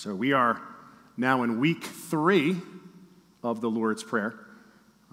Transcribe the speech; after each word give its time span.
So 0.00 0.14
we 0.14 0.32
are 0.32 0.58
now 1.18 1.42
in 1.42 1.60
week 1.60 1.84
three 1.84 2.56
of 3.42 3.60
the 3.60 3.68
Lord's 3.68 4.02
Prayer. 4.02 4.34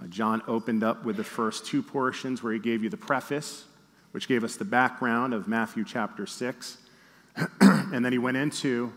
Uh, 0.02 0.08
John 0.08 0.42
opened 0.48 0.82
up 0.82 1.04
with 1.04 1.18
the 1.18 1.26
first 1.26 1.66
two 1.66 1.84
portions 1.84 2.42
where 2.42 2.54
he 2.54 2.60
gave 2.60 2.84
you 2.84 2.90
the 2.90 2.96
preface, 2.96 3.66
which 4.12 4.30
gave 4.30 4.46
us 4.46 4.56
the 4.56 4.64
background 4.64 5.34
of 5.34 5.46
Matthew 5.46 5.84
chapter 5.84 6.26
6. 6.26 6.78
and 7.60 8.06
then 8.06 8.14
he 8.14 8.18
went 8.18 8.38
into 8.38 8.94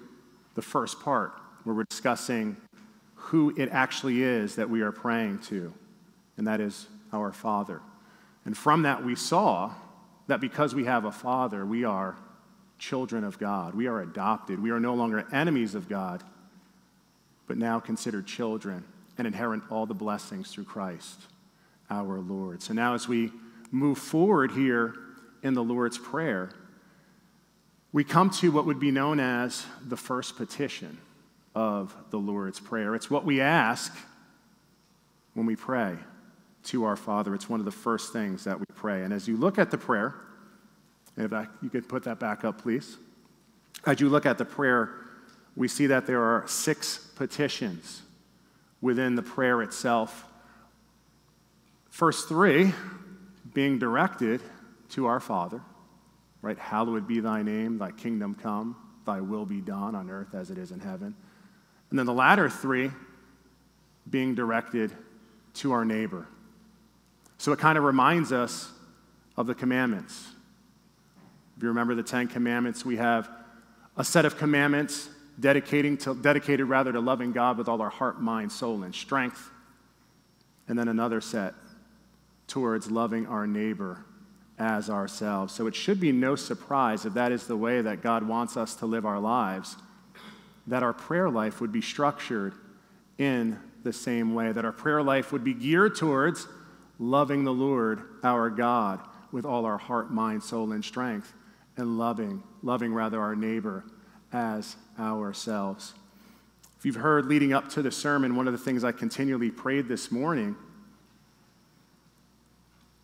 the 0.54 0.62
first 0.62 1.00
part 1.00 1.32
where 1.64 1.74
we're 1.74 1.82
discussing 1.90 2.56
who 3.16 3.52
it 3.56 3.68
actually 3.72 4.22
is 4.22 4.54
that 4.54 4.70
we 4.70 4.82
are 4.82 4.92
praying 4.92 5.40
to, 5.40 5.74
and 6.36 6.46
that 6.46 6.60
is 6.60 6.86
our 7.12 7.32
Father. 7.32 7.80
And 8.44 8.56
from 8.56 8.82
that, 8.82 9.04
we 9.04 9.16
saw 9.16 9.74
that 10.28 10.40
because 10.40 10.72
we 10.72 10.84
have 10.84 11.04
a 11.04 11.10
Father, 11.10 11.66
we 11.66 11.82
are 11.82 12.16
children 12.80 13.22
of 13.22 13.38
God. 13.38 13.74
We 13.74 13.86
are 13.86 14.00
adopted. 14.00 14.60
We 14.60 14.70
are 14.70 14.80
no 14.80 14.94
longer 14.94 15.24
enemies 15.32 15.76
of 15.76 15.88
God, 15.88 16.24
but 17.46 17.56
now 17.56 17.78
considered 17.78 18.26
children 18.26 18.84
and 19.18 19.26
inherit 19.26 19.60
all 19.70 19.86
the 19.86 19.94
blessings 19.94 20.50
through 20.50 20.64
Christ 20.64 21.20
our 21.90 22.18
Lord. 22.18 22.62
So 22.62 22.72
now, 22.72 22.94
as 22.94 23.06
we 23.06 23.30
move 23.70 23.98
forward 23.98 24.52
here 24.52 24.94
in 25.42 25.54
the 25.54 25.62
Lord's 25.62 25.98
Prayer, 25.98 26.50
we 27.92 28.02
come 28.02 28.30
to 28.30 28.50
what 28.50 28.66
would 28.66 28.80
be 28.80 28.90
known 28.90 29.20
as 29.20 29.66
the 29.86 29.96
first 29.96 30.36
petition 30.36 30.98
of 31.54 31.94
the 32.10 32.18
Lord's 32.18 32.60
Prayer. 32.60 32.94
It's 32.94 33.10
what 33.10 33.24
we 33.24 33.40
ask 33.40 33.94
when 35.34 35.46
we 35.46 35.56
pray 35.56 35.96
to 36.64 36.84
our 36.84 36.96
Father. 36.96 37.34
It's 37.34 37.48
one 37.48 37.60
of 37.60 37.66
the 37.66 37.72
first 37.72 38.12
things 38.12 38.44
that 38.44 38.58
we 38.58 38.66
pray. 38.74 39.02
And 39.02 39.12
as 39.12 39.26
you 39.26 39.36
look 39.36 39.58
at 39.58 39.70
the 39.70 39.78
prayer, 39.78 40.14
if 41.16 41.32
I, 41.32 41.46
you 41.62 41.68
could 41.68 41.88
put 41.88 42.04
that 42.04 42.18
back 42.18 42.44
up, 42.44 42.62
please. 42.62 42.96
As 43.86 44.00
you 44.00 44.08
look 44.08 44.26
at 44.26 44.38
the 44.38 44.44
prayer, 44.44 44.94
we 45.56 45.68
see 45.68 45.86
that 45.88 46.06
there 46.06 46.22
are 46.22 46.44
six 46.46 46.98
petitions 47.16 48.02
within 48.80 49.14
the 49.14 49.22
prayer 49.22 49.62
itself. 49.62 50.26
First 51.88 52.28
three 52.28 52.72
being 53.52 53.78
directed 53.78 54.40
to 54.90 55.06
our 55.06 55.20
Father, 55.20 55.60
right? 56.42 56.58
Hallowed 56.58 57.06
be 57.06 57.20
thy 57.20 57.42
name, 57.42 57.78
thy 57.78 57.90
kingdom 57.90 58.34
come, 58.34 58.76
thy 59.04 59.20
will 59.20 59.44
be 59.44 59.60
done 59.60 59.94
on 59.94 60.10
earth 60.10 60.34
as 60.34 60.50
it 60.50 60.58
is 60.58 60.70
in 60.70 60.80
heaven. 60.80 61.14
And 61.90 61.98
then 61.98 62.06
the 62.06 62.14
latter 62.14 62.48
three 62.48 62.90
being 64.08 64.34
directed 64.34 64.92
to 65.54 65.72
our 65.72 65.84
neighbor. 65.84 66.26
So 67.38 67.52
it 67.52 67.58
kind 67.58 67.76
of 67.76 67.84
reminds 67.84 68.32
us 68.32 68.70
of 69.36 69.46
the 69.46 69.54
commandments. 69.54 70.28
If 71.60 71.64
you 71.64 71.68
remember 71.68 71.94
the 71.94 72.02
Ten 72.02 72.26
Commandments, 72.26 72.86
we 72.86 72.96
have 72.96 73.28
a 73.94 74.02
set 74.02 74.24
of 74.24 74.38
commandments 74.38 75.10
dedicating 75.38 75.98
to, 75.98 76.14
dedicated 76.14 76.66
rather 76.66 76.90
to 76.90 77.00
loving 77.00 77.32
God 77.32 77.58
with 77.58 77.68
all 77.68 77.82
our 77.82 77.90
heart, 77.90 78.18
mind, 78.18 78.50
soul, 78.50 78.82
and 78.82 78.94
strength. 78.94 79.50
And 80.68 80.78
then 80.78 80.88
another 80.88 81.20
set 81.20 81.52
towards 82.46 82.90
loving 82.90 83.26
our 83.26 83.46
neighbor 83.46 84.06
as 84.58 84.88
ourselves. 84.88 85.52
So 85.52 85.66
it 85.66 85.74
should 85.74 86.00
be 86.00 86.12
no 86.12 86.34
surprise 86.34 87.04
if 87.04 87.12
that 87.12 87.30
is 87.30 87.46
the 87.46 87.58
way 87.58 87.82
that 87.82 88.00
God 88.00 88.26
wants 88.26 88.56
us 88.56 88.74
to 88.76 88.86
live 88.86 89.04
our 89.04 89.20
lives 89.20 89.76
that 90.66 90.82
our 90.82 90.94
prayer 90.94 91.28
life 91.28 91.60
would 91.60 91.72
be 91.72 91.82
structured 91.82 92.54
in 93.18 93.58
the 93.82 93.92
same 93.92 94.32
way, 94.32 94.50
that 94.50 94.64
our 94.64 94.72
prayer 94.72 95.02
life 95.02 95.30
would 95.30 95.44
be 95.44 95.52
geared 95.52 95.94
towards 95.94 96.48
loving 96.98 97.44
the 97.44 97.52
Lord 97.52 98.00
our 98.22 98.48
God 98.48 99.06
with 99.30 99.44
all 99.44 99.66
our 99.66 99.76
heart, 99.76 100.10
mind, 100.10 100.42
soul, 100.42 100.72
and 100.72 100.82
strength, 100.82 101.34
and 101.76 101.98
loving, 101.98 102.42
loving 102.62 102.92
rather 102.92 103.20
our 103.20 103.34
neighbor 103.34 103.84
as 104.32 104.76
ourselves. 104.98 105.94
If 106.78 106.86
you've 106.86 106.96
heard 106.96 107.26
leading 107.26 107.52
up 107.52 107.68
to 107.70 107.82
the 107.82 107.90
sermon, 107.90 108.36
one 108.36 108.46
of 108.46 108.52
the 108.52 108.58
things 108.58 108.84
I 108.84 108.92
continually 108.92 109.50
prayed 109.50 109.88
this 109.88 110.10
morning 110.10 110.56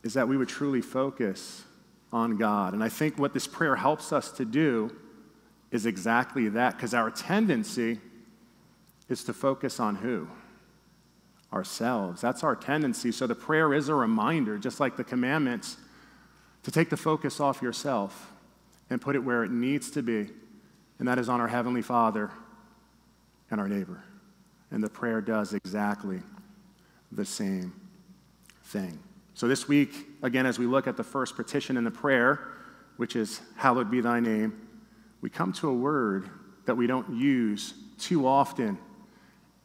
is 0.02 0.14
that 0.14 0.28
we 0.28 0.36
would 0.36 0.48
truly 0.48 0.80
focus 0.80 1.64
on 2.12 2.36
God. 2.36 2.74
And 2.74 2.82
I 2.82 2.88
think 2.88 3.18
what 3.18 3.34
this 3.34 3.46
prayer 3.46 3.76
helps 3.76 4.12
us 4.12 4.30
to 4.32 4.44
do 4.44 4.94
is 5.70 5.84
exactly 5.84 6.48
that, 6.50 6.76
because 6.76 6.94
our 6.94 7.10
tendency 7.10 8.00
is 9.08 9.24
to 9.24 9.34
focus 9.34 9.80
on 9.80 9.96
who? 9.96 10.28
Ourselves. 11.52 12.20
That's 12.20 12.44
our 12.44 12.56
tendency. 12.56 13.12
So 13.12 13.26
the 13.26 13.34
prayer 13.34 13.74
is 13.74 13.88
a 13.88 13.94
reminder, 13.94 14.58
just 14.58 14.80
like 14.80 14.96
the 14.96 15.04
commandments, 15.04 15.76
to 16.62 16.70
take 16.70 16.88
the 16.88 16.96
focus 16.96 17.40
off 17.40 17.60
yourself 17.60 18.32
and 18.90 19.00
put 19.00 19.16
it 19.16 19.20
where 19.20 19.44
it 19.44 19.50
needs 19.50 19.90
to 19.92 20.02
be, 20.02 20.28
and 20.98 21.08
that 21.08 21.18
is 21.18 21.28
on 21.28 21.40
our 21.40 21.48
Heavenly 21.48 21.82
Father 21.82 22.30
and 23.50 23.60
our 23.60 23.68
neighbor. 23.68 24.02
And 24.70 24.82
the 24.82 24.90
prayer 24.90 25.20
does 25.20 25.54
exactly 25.54 26.20
the 27.12 27.24
same 27.24 27.72
thing. 28.64 28.98
So 29.34 29.46
this 29.48 29.68
week, 29.68 29.94
again, 30.22 30.46
as 30.46 30.58
we 30.58 30.66
look 30.66 30.86
at 30.86 30.96
the 30.96 31.04
first 31.04 31.36
petition 31.36 31.76
in 31.76 31.84
the 31.84 31.90
prayer, 31.90 32.40
which 32.96 33.16
is, 33.16 33.40
Hallowed 33.56 33.90
be 33.90 34.00
thy 34.00 34.20
name 34.20 34.66
we 35.20 35.30
come 35.30 35.52
to 35.54 35.68
a 35.68 35.74
word 35.74 36.30
that 36.66 36.76
we 36.76 36.86
don't 36.86 37.16
use 37.16 37.74
too 37.98 38.26
often 38.26 38.78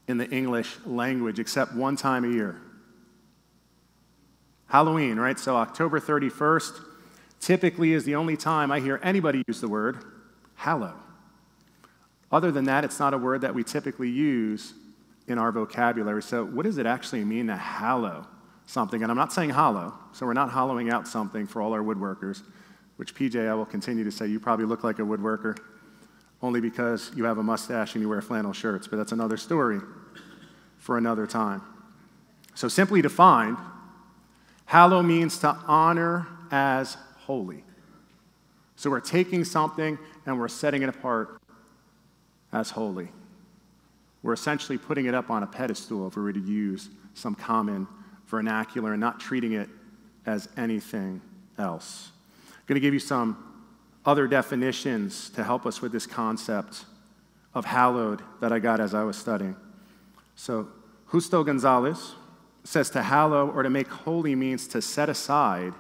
in 0.08 0.18
the 0.18 0.30
English 0.30 0.76
language 0.86 1.40
except 1.40 1.74
one 1.74 1.96
time 1.96 2.26
a 2.26 2.34
year. 2.34 2.60
Halloween, 4.68 5.18
right? 5.18 5.38
So 5.38 5.56
October 5.56 6.00
31st 6.00 6.82
typically 7.42 7.92
is 7.92 8.06
the 8.06 8.16
only 8.16 8.38
time 8.38 8.72
I 8.72 8.80
hear 8.80 9.02
anybody 9.04 9.44
use 9.48 9.60
the 9.60 9.68
word 9.68 10.06
hallow. 10.56 10.94
Other 12.32 12.50
than 12.52 12.64
that, 12.66 12.86
it's 12.86 13.00
not 13.00 13.14
a 13.14 13.18
word 13.18 13.42
that 13.42 13.54
we 13.54 13.66
typically 13.66 14.10
use 14.10 14.74
in 15.28 15.38
our 15.38 15.52
vocabulary. 15.52 16.24
So, 16.24 16.46
what 16.46 16.64
does 16.64 16.78
it 16.78 16.86
actually 16.86 17.26
mean 17.26 17.48
to 17.48 17.58
hallow 17.58 18.26
something? 18.68 19.04
And 19.04 19.12
I'm 19.12 19.18
not 19.18 19.34
saying 19.34 19.50
hollow, 19.50 19.94
so 20.14 20.26
we're 20.26 20.34
not 20.34 20.52
hollowing 20.52 20.90
out 20.90 21.10
something 21.10 21.46
for 21.46 21.62
all 21.62 21.74
our 21.74 21.82
woodworkers 21.82 22.44
which 23.02 23.16
PJ, 23.16 23.50
I 23.50 23.56
will 23.56 23.66
continue 23.66 24.04
to 24.04 24.12
say, 24.12 24.28
you 24.28 24.40
probably 24.40 24.66
look 24.66 24.84
like 24.84 25.00
a 25.00 25.02
woodworker 25.02 25.58
only 26.44 26.62
because 26.62 27.10
you 27.16 27.24
have 27.24 27.40
a 27.40 27.44
mustache 27.44 27.96
and 27.96 28.04
you 28.04 28.08
wear 28.08 28.22
flannel 28.22 28.54
shirts, 28.54 28.88
but 28.88 28.98
that's 28.98 29.12
another 29.12 29.38
story 29.38 29.80
for 30.78 31.00
another 31.00 31.26
time. 31.26 31.64
So, 32.54 32.68
simply 32.68 33.02
defined, 33.02 33.58
hallow 34.66 35.02
means 35.02 35.40
to 35.40 35.58
honor 35.66 36.28
as 36.52 36.96
holy. 37.32 37.64
So, 38.76 38.90
we're 38.90 39.00
taking 39.00 39.46
something 39.46 39.98
and 40.26 40.38
we're 40.38 40.50
setting 40.50 40.82
it 40.82 40.90
apart 40.90 41.42
as 42.52 42.72
holy. 42.72 43.08
We're 44.22 44.34
essentially 44.34 44.78
putting 44.78 45.06
it 45.06 45.16
up 45.16 45.30
on 45.30 45.42
a 45.42 45.48
pedestal 45.48 46.08
if 46.08 46.18
we 46.18 46.24
were 46.24 46.34
to 46.34 46.42
use 46.42 46.90
some 47.14 47.34
common 47.34 47.88
vernacular 48.28 48.92
and 48.92 49.00
not 49.00 49.22
treating 49.22 49.54
it 49.54 49.70
as 50.26 50.50
anything 50.58 51.22
else. 51.58 52.12
I'm 52.50 52.64
going 52.68 52.76
to 52.76 52.82
give 52.82 52.94
you 52.94 53.00
some 53.00 53.64
other 54.06 54.28
definitions 54.28 55.30
to 55.30 55.44
help 55.46 55.66
us 55.66 55.82
with 55.82 55.94
this 55.94 56.06
concept 56.06 56.84
of 57.54 57.64
hallowed 57.64 58.22
that 58.42 58.52
I 58.52 58.60
got 58.60 58.82
as 58.82 58.94
I 58.94 59.04
was 59.04 59.18
studying. 59.18 59.56
So, 60.36 60.68
Justo 61.10 61.46
Gonzalez 61.46 62.16
says 62.66 62.90
to 62.90 63.04
hallow 63.04 63.50
or 63.50 63.64
to 63.64 63.70
make 63.70 63.88
holy 63.88 64.36
means 64.36 64.68
to 64.68 64.82
set 64.82 65.08
aside 65.08 65.74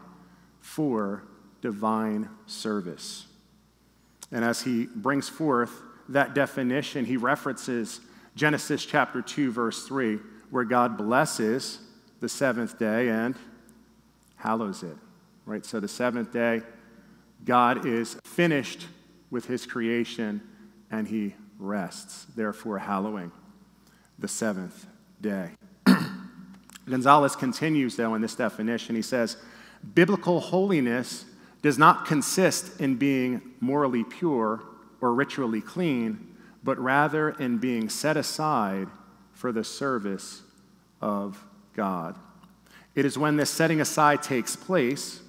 for 0.62 1.24
divine 1.62 2.30
service. 2.46 3.26
And 4.32 4.44
as 4.44 4.62
he 4.62 4.88
brings 4.96 5.30
forth 5.30 5.72
that 6.10 6.34
definition, 6.34 7.06
he 7.06 7.18
references 7.18 8.02
Genesis 8.36 8.86
chapter 8.86 9.22
2, 9.22 9.52
verse 9.52 9.86
3, 9.86 10.20
where 10.50 10.64
God 10.64 10.98
blesses 10.98 11.80
the 12.20 12.30
seventh 12.30 12.80
day 12.80 13.10
and 13.10 13.36
hallows 14.38 14.84
it. 14.84 14.96
Right? 15.46 15.66
So 15.66 15.80
the 15.80 15.88
seventh 15.88 16.32
day, 16.32 16.62
God 17.44 17.86
is 17.86 18.16
finished 18.24 18.88
with 19.30 19.46
his 19.46 19.66
creation 19.66 20.42
and 20.90 21.08
he 21.08 21.36
rests, 21.58 22.26
therefore, 22.36 22.80
hallowing 22.80 23.32
the 24.20 24.28
seventh 24.28 24.88
day. 25.22 25.52
Gonzalez 26.90 27.36
continues, 27.36 27.96
though, 27.96 28.16
in 28.16 28.22
this 28.22 28.36
definition. 28.36 28.96
He 28.96 29.02
says, 29.02 29.38
Biblical 29.96 30.40
holiness 30.40 31.26
does 31.62 31.78
not 31.78 32.06
consist 32.06 32.80
in 32.80 32.96
being 32.96 33.42
morally 33.60 34.04
pure 34.04 34.64
or 35.00 35.14
ritually 35.14 35.62
clean, 35.62 36.36
but 36.64 36.80
rather 36.80 37.32
in 37.32 37.58
being 37.58 37.90
set 37.90 38.18
aside 38.18 38.88
for 39.34 39.52
the 39.52 39.64
service 39.64 40.42
of 41.02 41.44
God. 41.76 42.18
It 42.96 43.06
is 43.06 43.18
when 43.18 43.38
this 43.38 43.50
setting 43.50 43.82
aside 43.82 44.22
takes 44.22 44.56
place 44.56 45.22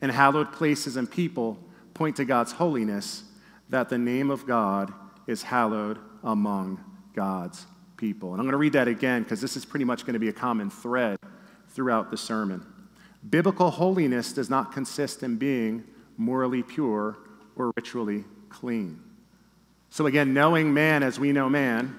and 0.00 0.12
hallowed 0.12 0.52
places 0.52 0.96
and 0.96 1.10
people 1.10 1.58
point 1.94 2.16
to 2.16 2.24
God's 2.24 2.52
holiness, 2.52 3.24
that 3.70 3.88
the 3.88 3.98
name 3.98 4.30
of 4.30 4.46
God 4.46 4.92
is 5.26 5.42
hallowed 5.42 5.98
among 6.22 6.78
God's 7.14 7.66
people. 7.96 8.32
And 8.32 8.40
I'm 8.40 8.44
going 8.44 8.52
to 8.52 8.58
read 8.58 8.74
that 8.74 8.88
again 8.88 9.22
because 9.22 9.40
this 9.40 9.56
is 9.56 9.64
pretty 9.64 9.84
much 9.84 10.02
going 10.02 10.14
to 10.14 10.20
be 10.20 10.28
a 10.28 10.32
common 10.32 10.70
thread 10.70 11.18
throughout 11.70 12.10
the 12.10 12.16
sermon. 12.16 12.64
Biblical 13.28 13.70
holiness 13.70 14.32
does 14.32 14.50
not 14.50 14.72
consist 14.72 15.22
in 15.22 15.36
being 15.36 15.84
morally 16.16 16.62
pure 16.62 17.18
or 17.56 17.72
ritually 17.76 18.24
clean. 18.48 19.00
So, 19.90 20.06
again, 20.06 20.34
knowing 20.34 20.74
man 20.74 21.02
as 21.02 21.18
we 21.18 21.32
know 21.32 21.48
man, 21.48 21.98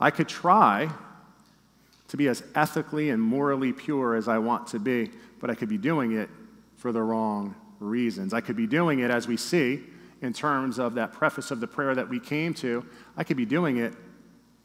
I 0.00 0.10
could 0.10 0.28
try 0.28 0.90
to 2.08 2.16
be 2.16 2.28
as 2.28 2.42
ethically 2.54 3.10
and 3.10 3.20
morally 3.20 3.72
pure 3.72 4.14
as 4.14 4.28
I 4.28 4.38
want 4.38 4.66
to 4.68 4.78
be, 4.78 5.10
but 5.40 5.50
I 5.50 5.54
could 5.54 5.68
be 5.68 5.78
doing 5.78 6.12
it 6.12 6.30
for 6.76 6.92
the 6.92 7.02
wrong 7.02 7.54
reasons. 7.80 8.32
I 8.32 8.40
could 8.40 8.56
be 8.56 8.66
doing 8.66 9.00
it, 9.00 9.10
as 9.10 9.28
we 9.28 9.36
see 9.36 9.82
in 10.22 10.32
terms 10.32 10.78
of 10.78 10.94
that 10.94 11.12
preface 11.12 11.50
of 11.50 11.60
the 11.60 11.66
prayer 11.66 11.94
that 11.94 12.08
we 12.08 12.18
came 12.18 12.54
to, 12.54 12.84
I 13.16 13.24
could 13.24 13.36
be 13.36 13.44
doing 13.44 13.76
it 13.76 13.94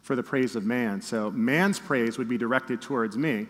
for 0.01 0.15
the 0.15 0.23
praise 0.23 0.55
of 0.55 0.65
man. 0.65 1.01
So, 1.01 1.29
man's 1.31 1.79
praise 1.79 2.17
would 2.17 2.29
be 2.29 2.37
directed 2.37 2.81
towards 2.81 3.17
me 3.17 3.47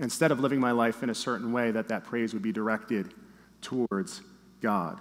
instead 0.00 0.30
of 0.30 0.40
living 0.40 0.60
my 0.60 0.72
life 0.72 1.02
in 1.02 1.10
a 1.10 1.14
certain 1.14 1.52
way 1.52 1.70
that 1.70 1.88
that 1.88 2.04
praise 2.04 2.32
would 2.32 2.42
be 2.42 2.52
directed 2.52 3.14
towards 3.60 4.22
God. 4.60 5.00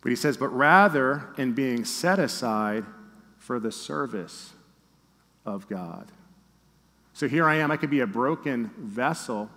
But 0.00 0.10
he 0.10 0.16
says, 0.16 0.36
but 0.36 0.48
rather 0.48 1.28
in 1.38 1.52
being 1.52 1.84
set 1.84 2.18
aside 2.18 2.84
for 3.38 3.58
the 3.58 3.72
service 3.72 4.52
of 5.46 5.68
God. 5.68 6.10
So 7.14 7.28
here 7.28 7.46
I 7.46 7.56
am, 7.56 7.70
I 7.70 7.76
could 7.76 7.90
be 7.90 8.00
a 8.00 8.06
broken 8.06 8.70
vessel, 8.78 9.50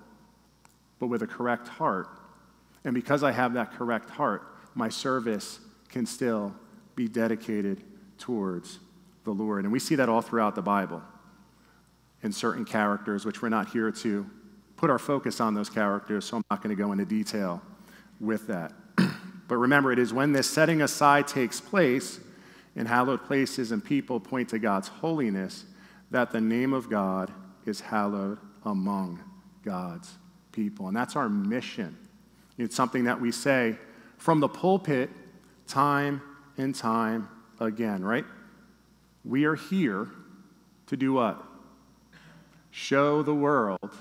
but 1.00 1.08
with 1.08 1.24
a 1.24 1.28
correct 1.28 1.68
heart. 1.68 2.08
And 2.84 2.94
because 2.94 3.24
I 3.24 3.32
have 3.32 3.54
that 3.54 3.74
correct 3.74 4.10
heart, 4.10 4.44
my 4.76 4.90
service 4.90 5.60
can 5.90 6.06
still 6.06 6.54
be 6.96 7.08
dedicated 7.08 7.84
towards 8.18 8.80
the 9.24 9.32
Lord. 9.32 9.64
And 9.64 9.74
we 9.74 9.80
see 9.80 9.96
that 9.96 10.10
all 10.10 10.22
throughout 10.22 10.56
the 10.56 10.62
Bible 10.62 11.02
in 12.26 12.32
certain 12.32 12.66
characters, 12.66 13.24
which 13.24 13.44
we're 13.44 13.50
not 13.50 13.70
here 13.70 13.92
to 13.92 14.26
put 14.78 14.90
our 14.90 14.98
focus 14.98 15.40
on 15.40 15.54
those 15.54 15.70
characters, 15.70 16.26
so 16.26 16.38
I'm 16.38 16.44
not 16.50 16.62
going 16.64 16.76
to 16.76 16.82
go 16.82 16.92
into 16.92 17.06
detail 17.06 17.62
with 18.20 18.48
that. 18.48 18.74
but 19.48 19.58
remember, 19.58 19.92
it 19.92 20.00
is 20.00 20.12
when 20.12 20.34
this 20.34 20.50
setting 20.50 20.82
aside 20.82 21.28
takes 21.28 21.62
place 21.62 22.20
in 22.76 22.88
hallowed 22.88 23.24
places 23.24 23.72
and 23.72 23.86
people 23.86 24.20
point 24.20 24.50
to 24.50 24.60
God's 24.60 24.88
holiness 24.88 25.66
that 26.10 26.32
the 26.32 26.42
name 26.42 26.74
of 26.74 26.90
God 26.90 27.32
is 27.68 27.80
hallowed 27.80 28.40
among 28.66 29.24
God's 29.64 30.12
people. 30.52 30.88
And 30.88 30.98
that's 30.98 31.16
our 31.16 31.30
mission. 31.30 31.96
It's 32.58 32.76
something 32.76 33.04
that 33.04 33.22
we 33.22 33.32
say 33.32 33.78
from 34.18 34.40
the 34.40 34.50
pulpit 34.50 35.12
time 35.68 36.24
and 36.58 36.74
time 36.74 37.30
again, 37.60 38.04
right? 38.04 38.26
We 39.24 39.46
are 39.46 39.56
here 39.56 40.10
to 40.88 40.98
do 40.98 41.14
what? 41.14 41.55
Show 42.76 43.24
the 43.24 43.34
world 43.34 43.96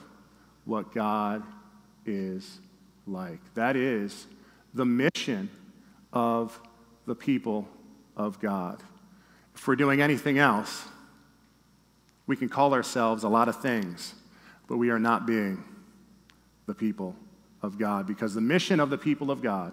what 0.64 0.92
God 0.92 1.44
is 2.04 2.58
like. 3.06 3.38
That 3.54 3.76
is 3.76 4.26
the 4.74 4.84
mission 4.84 5.48
of 6.12 6.58
the 7.06 7.14
people 7.14 7.68
of 8.16 8.40
God. 8.40 8.82
If 9.54 9.68
we're 9.68 9.76
doing 9.76 10.02
anything 10.02 10.38
else, 10.38 10.86
we 12.26 12.34
can 12.34 12.48
call 12.48 12.74
ourselves 12.74 13.22
a 13.22 13.28
lot 13.28 13.48
of 13.48 13.62
things, 13.62 14.12
but 14.66 14.76
we 14.76 14.90
are 14.90 14.98
not 14.98 15.24
being 15.24 15.62
the 16.66 16.74
people 16.74 17.14
of 17.62 17.78
God 17.78 18.08
because 18.08 18.34
the 18.34 18.40
mission 18.40 18.80
of 18.80 18.90
the 18.90 18.98
people 18.98 19.30
of 19.30 19.40
God 19.40 19.72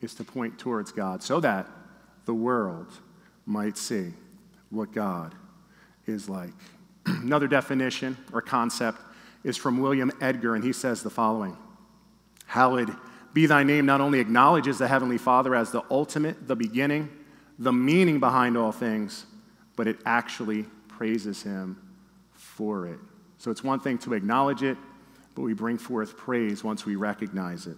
is 0.00 0.14
to 0.14 0.24
point 0.24 0.56
towards 0.56 0.92
God 0.92 1.20
so 1.20 1.40
that 1.40 1.66
the 2.26 2.34
world 2.34 2.92
might 3.44 3.76
see 3.76 4.12
what 4.70 4.92
God 4.92 5.34
is 6.06 6.28
like. 6.28 6.54
Another 7.22 7.48
definition 7.48 8.16
or 8.32 8.40
concept 8.40 9.00
is 9.44 9.56
from 9.56 9.78
William 9.78 10.10
Edgar, 10.20 10.54
and 10.54 10.64
he 10.64 10.72
says 10.72 11.02
the 11.02 11.10
following 11.10 11.56
Hallowed 12.46 12.94
be 13.34 13.46
thy 13.46 13.62
name 13.62 13.86
not 13.86 14.00
only 14.00 14.20
acknowledges 14.20 14.78
the 14.78 14.88
Heavenly 14.88 15.18
Father 15.18 15.54
as 15.54 15.70
the 15.70 15.82
ultimate, 15.90 16.48
the 16.48 16.56
beginning, 16.56 17.10
the 17.58 17.72
meaning 17.72 18.20
behind 18.20 18.56
all 18.56 18.72
things, 18.72 19.26
but 19.76 19.86
it 19.86 19.98
actually 20.06 20.64
praises 20.88 21.42
him 21.42 21.80
for 22.32 22.86
it. 22.86 22.98
So 23.36 23.50
it's 23.50 23.62
one 23.62 23.80
thing 23.80 23.98
to 23.98 24.14
acknowledge 24.14 24.62
it, 24.62 24.76
but 25.34 25.42
we 25.42 25.52
bring 25.52 25.78
forth 25.78 26.16
praise 26.16 26.64
once 26.64 26.84
we 26.84 26.96
recognize 26.96 27.66
it. 27.66 27.76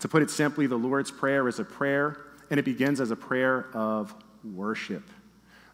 To 0.00 0.08
put 0.08 0.22
it 0.22 0.30
simply, 0.30 0.66
the 0.66 0.76
Lord's 0.76 1.10
Prayer 1.10 1.48
is 1.48 1.58
a 1.58 1.64
prayer, 1.64 2.16
and 2.50 2.58
it 2.58 2.64
begins 2.64 3.00
as 3.00 3.10
a 3.10 3.16
prayer 3.16 3.68
of 3.74 4.14
worship. 4.44 5.02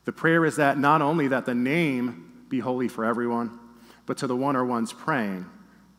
The 0.04 0.12
prayer 0.12 0.44
is 0.44 0.56
that 0.56 0.78
not 0.78 1.02
only 1.02 1.28
that 1.28 1.46
the 1.46 1.54
name 1.54 2.31
be 2.52 2.60
holy 2.60 2.86
for 2.86 3.02
everyone, 3.06 3.58
but 4.04 4.18
to 4.18 4.26
the 4.26 4.36
one 4.36 4.56
or 4.56 4.64
ones 4.66 4.92
praying, 4.92 5.46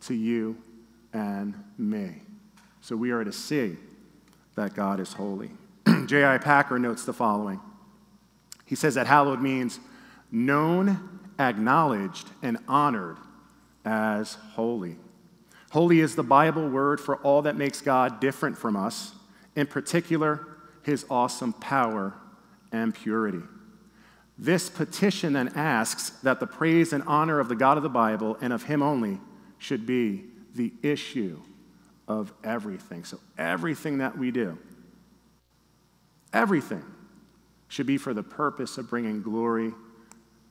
to 0.01 0.13
you 0.13 0.55
and 1.11 1.55
me. 1.79 2.21
So 2.79 2.95
we 2.95 3.09
are 3.09 3.23
to 3.23 3.31
see 3.31 3.75
that 4.53 4.75
God 4.75 4.99
is 4.99 5.13
holy. 5.13 5.49
J.I. 6.05 6.37
Packer 6.37 6.77
notes 6.77 7.05
the 7.05 7.13
following 7.13 7.59
He 8.65 8.75
says 8.75 8.93
that 8.93 9.07
hallowed 9.07 9.41
means 9.41 9.79
known, 10.31 11.19
acknowledged, 11.39 12.29
and 12.43 12.59
honored 12.67 13.17
as 13.83 14.35
holy. 14.51 14.97
Holy 15.71 16.01
is 16.01 16.15
the 16.15 16.23
Bible 16.23 16.69
word 16.69 17.01
for 17.01 17.15
all 17.17 17.41
that 17.41 17.55
makes 17.55 17.81
God 17.81 18.19
different 18.19 18.59
from 18.59 18.75
us, 18.75 19.13
in 19.55 19.65
particular, 19.65 20.45
his 20.83 21.03
awesome 21.09 21.53
power 21.53 22.13
and 22.71 22.93
purity. 22.93 23.41
This 24.37 24.69
petition 24.69 25.33
then 25.33 25.49
asks 25.55 26.09
that 26.21 26.39
the 26.39 26.47
praise 26.47 26.91
and 26.91 27.03
honor 27.03 27.39
of 27.39 27.49
the 27.49 27.55
God 27.55 27.77
of 27.77 27.83
the 27.83 27.89
Bible 27.89 28.37
and 28.41 28.51
of 28.51 28.63
him 28.63 28.81
only 28.81 29.19
should 29.57 29.85
be 29.85 30.25
the 30.55 30.73
issue 30.81 31.39
of 32.07 32.33
everything. 32.43 33.03
So, 33.03 33.19
everything 33.37 33.99
that 33.99 34.17
we 34.17 34.31
do, 34.31 34.57
everything 36.33 36.83
should 37.67 37.85
be 37.85 37.97
for 37.97 38.13
the 38.13 38.23
purpose 38.23 38.77
of 38.77 38.89
bringing 38.89 39.21
glory 39.21 39.73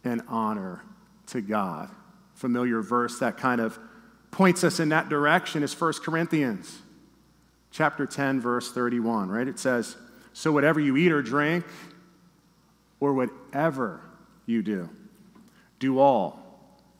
and 0.04 0.22
honor 0.28 0.82
to 1.26 1.40
God. 1.40 1.90
Familiar 2.34 2.82
verse 2.82 3.18
that 3.18 3.36
kind 3.36 3.60
of 3.60 3.78
points 4.30 4.64
us 4.64 4.80
in 4.80 4.88
that 4.88 5.08
direction 5.08 5.62
is 5.62 5.78
1 5.78 5.92
Corinthians 6.04 6.80
chapter 7.70 8.06
10 8.06 8.40
verse 8.40 8.72
31, 8.72 9.28
right? 9.28 9.46
It 9.46 9.58
says, 9.58 9.96
"So 10.32 10.52
whatever 10.52 10.80
you 10.80 10.96
eat 10.96 11.12
or 11.12 11.22
drink 11.22 11.64
or 13.02 13.12
whatever 13.12 14.00
you 14.46 14.62
do, 14.62 14.88
do 15.80 15.98
all 15.98 16.38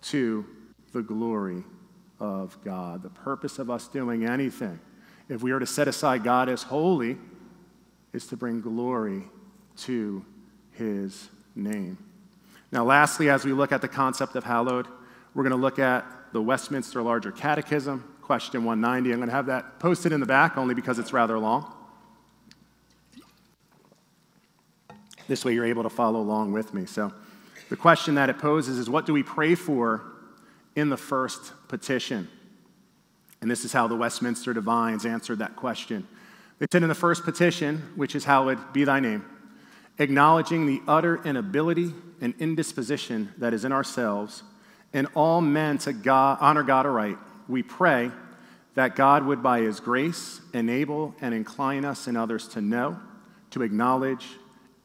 to 0.02 0.44
the 0.92 1.00
glory 1.00 1.62
of 2.18 2.58
God. 2.64 3.04
The 3.04 3.08
purpose 3.08 3.60
of 3.60 3.70
us 3.70 3.86
doing 3.86 4.26
anything, 4.26 4.80
if 5.28 5.44
we 5.44 5.52
are 5.52 5.60
to 5.60 5.66
set 5.66 5.86
aside 5.86 6.24
God 6.24 6.48
as 6.48 6.64
holy, 6.64 7.18
is 8.12 8.26
to 8.26 8.36
bring 8.36 8.60
glory 8.60 9.22
to 9.76 10.24
his 10.72 11.28
name. 11.54 11.96
Now, 12.72 12.82
lastly, 12.84 13.30
as 13.30 13.44
we 13.44 13.52
look 13.52 13.70
at 13.70 13.80
the 13.80 13.86
concept 13.86 14.34
of 14.34 14.42
hallowed, 14.42 14.88
we're 15.34 15.44
going 15.44 15.52
to 15.52 15.56
look 15.56 15.78
at 15.78 16.04
the 16.32 16.42
Westminster 16.42 17.00
Larger 17.00 17.30
Catechism, 17.30 18.02
question 18.22 18.64
190. 18.64 19.12
I'm 19.12 19.18
going 19.18 19.28
to 19.28 19.34
have 19.36 19.46
that 19.46 19.78
posted 19.78 20.10
in 20.10 20.18
the 20.18 20.26
back 20.26 20.56
only 20.56 20.74
because 20.74 20.98
it's 20.98 21.12
rather 21.12 21.38
long. 21.38 21.72
This 25.32 25.46
way, 25.46 25.54
you're 25.54 25.64
able 25.64 25.84
to 25.84 25.88
follow 25.88 26.20
along 26.20 26.52
with 26.52 26.74
me. 26.74 26.84
So, 26.84 27.10
the 27.70 27.76
question 27.76 28.16
that 28.16 28.28
it 28.28 28.36
poses 28.36 28.76
is 28.76 28.90
what 28.90 29.06
do 29.06 29.14
we 29.14 29.22
pray 29.22 29.54
for 29.54 30.02
in 30.76 30.90
the 30.90 30.96
first 30.98 31.54
petition. 31.68 32.28
And 33.40 33.50
this 33.50 33.64
is 33.64 33.72
how 33.72 33.88
the 33.88 33.96
Westminster 33.96 34.52
Divines 34.52 35.06
answered 35.06 35.38
that 35.38 35.56
question. 35.56 36.06
They 36.58 36.66
said 36.70 36.82
in 36.82 36.90
the 36.90 36.94
first 36.94 37.24
petition, 37.24 37.78
which 37.96 38.14
is 38.14 38.26
hallowed 38.26 38.74
be 38.74 38.84
thy 38.84 39.00
name, 39.00 39.24
acknowledging 39.98 40.66
the 40.66 40.82
utter 40.86 41.22
inability 41.24 41.94
and 42.20 42.34
indisposition 42.38 43.32
that 43.38 43.54
is 43.54 43.64
in 43.64 43.72
ourselves 43.72 44.42
and 44.92 45.06
all 45.14 45.40
men 45.40 45.78
to 45.78 45.94
God, 45.94 46.36
honor 46.42 46.62
God 46.62 46.84
aright, 46.84 47.16
we 47.48 47.62
pray 47.62 48.10
that 48.74 48.96
God 48.96 49.24
would, 49.24 49.42
by 49.42 49.60
his 49.60 49.80
grace, 49.80 50.42
enable 50.52 51.14
and 51.22 51.32
incline 51.32 51.86
us 51.86 52.06
and 52.06 52.18
others 52.18 52.48
to 52.48 52.60
know, 52.60 53.00
to 53.52 53.62
acknowledge, 53.62 54.26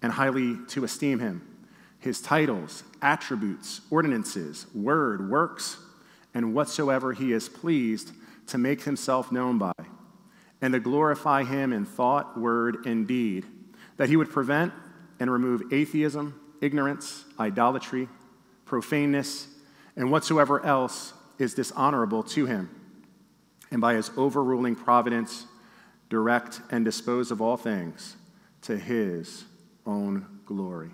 and 0.02 0.12
highly 0.12 0.58
to 0.68 0.84
esteem 0.84 1.20
him. 1.20 1.42
His 2.00 2.22
titles, 2.22 2.84
attributes, 3.02 3.82
ordinances, 3.90 4.68
word, 4.74 5.30
works, 5.30 5.78
and 6.34 6.54
whatsoever 6.54 7.14
he 7.14 7.34
is 7.34 7.50
pleased 7.50 8.12
to 8.48 8.58
make 8.58 8.84
himself 8.84 9.32
known 9.32 9.58
by, 9.58 9.74
and 10.62 10.74
to 10.74 10.80
glorify 10.80 11.44
him 11.44 11.74
in 11.74 11.86
thought, 11.86 12.40
word, 12.40 12.86
and 12.86 13.08
deed, 13.08 13.46
that 13.98 14.10
he 14.10 14.16
would 14.16 14.30
prevent 14.30 14.74
and 15.20 15.32
remove 15.32 15.74
atheism, 15.74 16.40
ignorance, 16.62 17.26
idolatry, 17.40 18.08
profaneness, 18.66 19.48
and 19.96 20.12
whatsoever 20.12 20.64
else 20.64 21.14
is 21.40 21.54
dishonorable 21.54 22.24
to 22.24 22.46
him, 22.46 22.70
and 23.72 23.82
by 23.82 23.96
his 23.96 24.12
overruling 24.16 24.76
providence, 24.76 25.46
direct 26.10 26.62
and 26.72 26.86
dispose 26.86 27.32
of 27.32 27.42
all 27.42 27.58
things 27.58 28.16
to 28.62 28.78
his 28.78 29.44
own 29.88 30.28
glory. 30.46 30.92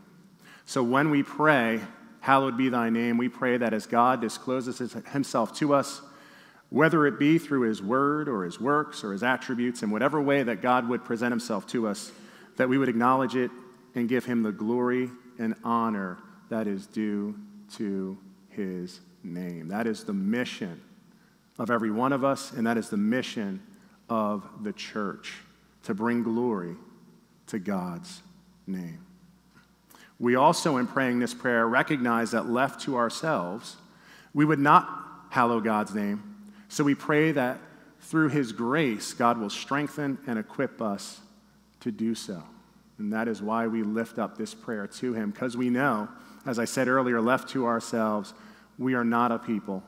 So 0.65 0.81
when 0.81 1.09
we 1.09 1.23
pray, 1.23 1.81
Hallowed 2.23 2.55
be 2.55 2.69
thy 2.69 2.89
name, 2.89 3.17
we 3.17 3.27
pray 3.27 3.57
that 3.57 3.73
as 3.73 3.85
God 3.85 4.21
discloses 4.21 4.95
himself 5.12 5.53
to 5.57 5.73
us, 5.73 6.01
whether 6.69 7.05
it 7.05 7.19
be 7.19 7.38
through 7.38 7.63
his 7.63 7.81
word 7.81 8.29
or 8.29 8.45
his 8.45 8.62
works 8.62 9.03
or 9.03 9.12
his 9.12 9.23
attributes, 9.23 9.83
in 9.83 9.91
whatever 9.91 10.21
way 10.21 10.41
that 10.41 10.62
God 10.62 10.88
would 10.88 11.03
present 11.03 11.33
himself 11.33 11.67
to 11.67 11.85
us, 11.85 12.13
that 12.55 12.69
we 12.69 12.77
would 12.77 12.88
acknowledge 12.88 13.35
it 13.35 13.51
and 13.93 14.07
give 14.07 14.23
him 14.23 14.41
the 14.41 14.53
glory 14.53 15.09
and 15.38 15.53
honor 15.65 16.17
that 16.47 16.65
is 16.65 16.88
due 16.88 17.35
to 17.75 18.17
his 18.47 19.01
name. 19.21 19.67
That 19.67 19.85
is 19.85 20.05
the 20.05 20.13
mission 20.13 20.79
of 21.59 21.69
every 21.69 21.91
one 21.91 22.13
of 22.13 22.23
us, 22.23 22.53
and 22.53 22.65
that 22.67 22.77
is 22.77 22.89
the 22.89 22.95
mission 22.95 23.62
of 24.07 24.47
the 24.62 24.71
church 24.71 25.33
to 25.83 25.93
bring 25.93 26.23
glory 26.23 26.77
to 27.47 27.59
God's 27.59 28.21
name. 28.67 29.05
We 30.20 30.36
also, 30.36 30.77
in 30.77 30.88
praying 30.88 31.20
this 31.20 31.34
prayer, 31.34 31.67
recognize 31.67 32.32
that 32.32 32.50
left 32.50 32.82
to 32.82 32.96
ourselves, 32.96 33.75
we 34.34 34.46
would 34.46 34.60
not 34.60 34.88
hallow 35.32 35.60
God's 35.60 35.93
name. 35.93 36.24
So 36.70 36.84
we 36.84 36.96
pray 36.96 37.32
that 37.34 37.60
through 38.00 38.29
His 38.29 38.51
grace, 38.51 39.13
God 39.13 39.38
will 39.38 39.50
strengthen 39.50 40.17
and 40.27 40.38
equip 40.39 40.82
us 40.82 41.20
to 41.82 41.91
do 41.91 42.15
so. 42.15 42.43
And 42.98 43.12
that 43.12 43.27
is 43.27 43.41
why 43.41 43.67
we 43.67 43.84
lift 43.84 44.20
up 44.20 44.38
this 44.38 44.53
prayer 44.53 44.88
to 44.88 45.13
Him, 45.13 45.32
because 45.32 45.58
we 45.58 45.70
know, 45.70 46.08
as 46.46 46.60
I 46.60 46.65
said 46.65 46.88
earlier, 46.88 47.20
left 47.20 47.50
to 47.50 47.65
ourselves, 47.65 48.34
we 48.77 48.93
are 48.93 49.03
not 49.03 49.32
a 49.32 49.39
people 49.39 49.84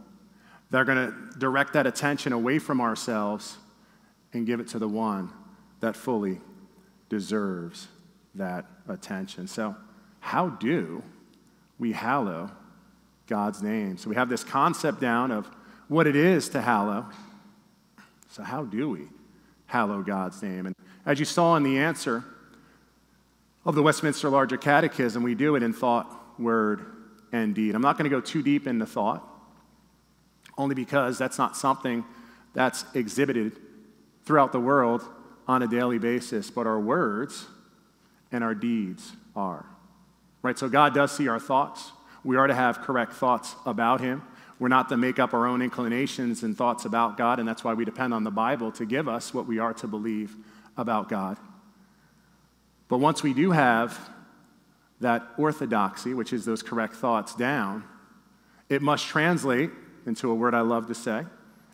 that 0.72 0.80
are 0.80 0.86
going 0.86 1.12
to 1.12 1.40
direct 1.40 1.74
that 1.74 1.88
attention 1.88 2.34
away 2.34 2.60
from 2.60 2.82
ourselves 2.82 3.58
and 4.34 4.46
give 4.46 4.60
it 4.60 4.68
to 4.70 4.80
the 4.80 4.90
one 4.90 5.32
that 5.80 5.96
fully 5.96 6.42
deserves 7.10 7.88
that 8.36 8.66
attention. 8.88 9.48
So, 9.48 9.76
how 10.20 10.50
do 10.50 11.04
we 11.78 11.92
hallow 11.92 12.52
God's 13.28 13.62
name? 13.62 13.98
So, 13.98 14.10
we 14.10 14.16
have 14.16 14.30
this 14.30 14.44
concept 14.44 15.00
down 15.00 15.32
of 15.32 15.50
what 15.88 16.08
it 16.08 16.16
is 16.16 16.50
to 16.50 16.62
hallow. 16.62 17.06
So, 18.30 18.44
how 18.44 18.64
do 18.64 18.90
we 18.90 19.08
hallow 19.68 20.02
God's 20.02 20.42
name? 20.42 20.66
And 20.66 20.76
as 21.06 21.20
you 21.20 21.26
saw 21.26 21.56
in 21.56 21.64
the 21.64 21.78
answer 21.78 22.24
of 23.66 23.76
the 23.76 23.84
Westminster 23.84 24.30
Larger 24.30 24.58
Catechism, 24.58 25.24
we 25.24 25.36
do 25.36 25.56
it 25.56 25.64
in 25.64 25.74
thought, 25.74 26.40
word, 26.40 26.86
and 27.32 27.56
deed. 27.56 27.76
I'm 27.76 27.82
not 27.82 27.98
going 27.98 28.10
to 28.10 28.16
go 28.16 28.22
too 28.22 28.44
deep 28.44 28.68
into 28.68 28.86
thought, 28.86 29.28
only 30.58 30.76
because 30.76 31.18
that's 31.18 31.38
not 31.38 31.58
something 31.58 32.04
that's 32.54 32.86
exhibited 32.94 33.54
throughout 34.26 34.52
the 34.52 34.60
world 34.60 35.04
on 35.48 35.62
a 35.62 35.68
daily 35.68 36.00
basis, 36.00 36.50
but 36.50 36.66
our 36.66 36.80
words 36.80 37.48
and 38.36 38.44
our 38.44 38.54
deeds 38.54 39.14
are. 39.36 39.66
Right? 40.44 40.60
So 40.60 40.70
God 40.70 40.94
does 40.94 41.12
see 41.12 41.28
our 41.28 41.40
thoughts. 41.40 41.92
We 42.24 42.36
are 42.36 42.48
to 42.48 42.54
have 42.54 42.82
correct 42.82 43.14
thoughts 43.14 43.56
about 43.66 44.02
Him. 44.02 44.22
We're 44.60 44.68
not 44.68 44.90
to 44.90 44.98
make 44.98 45.20
up 45.20 45.34
our 45.34 45.48
own 45.48 45.62
inclinations 45.62 46.44
and 46.44 46.56
thoughts 46.56 46.86
about 46.86 47.18
God, 47.18 47.40
and 47.40 47.48
that's 47.48 47.64
why 47.64 47.74
we 47.74 47.86
depend 47.86 48.14
on 48.14 48.24
the 48.24 48.32
Bible 48.32 48.72
to 48.74 48.86
give 48.86 49.08
us 49.08 49.34
what 49.34 49.48
we 49.48 49.58
are 49.60 49.74
to 49.76 49.88
believe 49.88 50.36
about 50.78 51.10
God. 51.10 51.38
But 52.88 52.98
once 53.00 53.24
we 53.24 53.34
do 53.34 53.52
have 53.52 53.98
that 55.02 55.24
orthodoxy, 55.38 56.14
which 56.14 56.32
is 56.34 56.46
those 56.46 56.62
correct 56.62 56.96
thoughts, 56.96 57.36
down, 57.36 57.84
it 58.70 58.82
must 58.82 59.08
translate 59.08 59.72
into 60.06 60.30
a 60.30 60.36
word 60.36 60.54
I 60.54 60.62
love 60.62 60.88
to 60.88 60.96
say. 60.96 61.24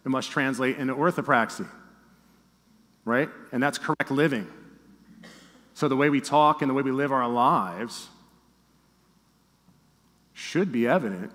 It 0.05 0.09
must 0.09 0.31
translate 0.31 0.77
into 0.77 0.95
orthopraxy, 0.95 1.67
right? 3.05 3.29
And 3.51 3.61
that's 3.61 3.77
correct 3.77 4.09
living. 4.09 4.47
So 5.73 5.87
the 5.87 5.95
way 5.95 6.09
we 6.09 6.21
talk 6.21 6.61
and 6.61 6.69
the 6.69 6.73
way 6.73 6.83
we 6.83 6.91
live 6.91 7.11
our 7.11 7.27
lives 7.27 8.09
should 10.33 10.71
be 10.71 10.87
evident 10.87 11.31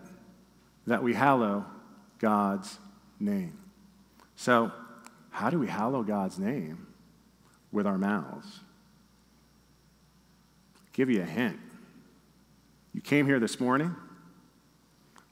that 0.86 1.02
we 1.02 1.14
hallow 1.14 1.64
God's 2.18 2.78
name. 3.18 3.58
So, 4.36 4.72
how 5.30 5.50
do 5.50 5.58
we 5.58 5.66
hallow 5.66 6.02
God's 6.02 6.38
name? 6.38 6.86
With 7.72 7.86
our 7.86 7.98
mouths. 7.98 8.60
I'll 10.76 10.82
give 10.92 11.10
you 11.10 11.20
a 11.22 11.26
hint. 11.26 11.58
You 12.94 13.00
came 13.00 13.26
here 13.26 13.38
this 13.38 13.60
morning. 13.60 13.94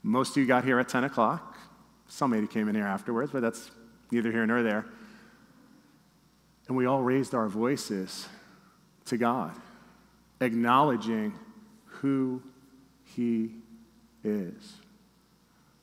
Most 0.03 0.31
of 0.31 0.37
you 0.37 0.45
got 0.45 0.63
here 0.63 0.79
at 0.79 0.87
10 0.87 1.05
o'clock. 1.05 1.57
Some 2.07 2.31
maybe 2.31 2.45
came 2.45 2.69
in 2.69 2.75
here 2.75 2.85
afterwards, 2.85 3.31
but 3.31 3.41
that's 3.41 3.71
neither 4.11 4.31
here 4.31 4.45
nor 4.45 4.61
there. 4.61 4.85
And 6.67 6.77
we 6.77 6.85
all 6.85 7.01
raised 7.01 7.33
our 7.33 7.47
voices 7.47 8.27
to 9.05 9.17
God, 9.17 9.51
acknowledging 10.41 11.33
who 11.85 12.41
He 13.03 13.51
is. 14.23 14.73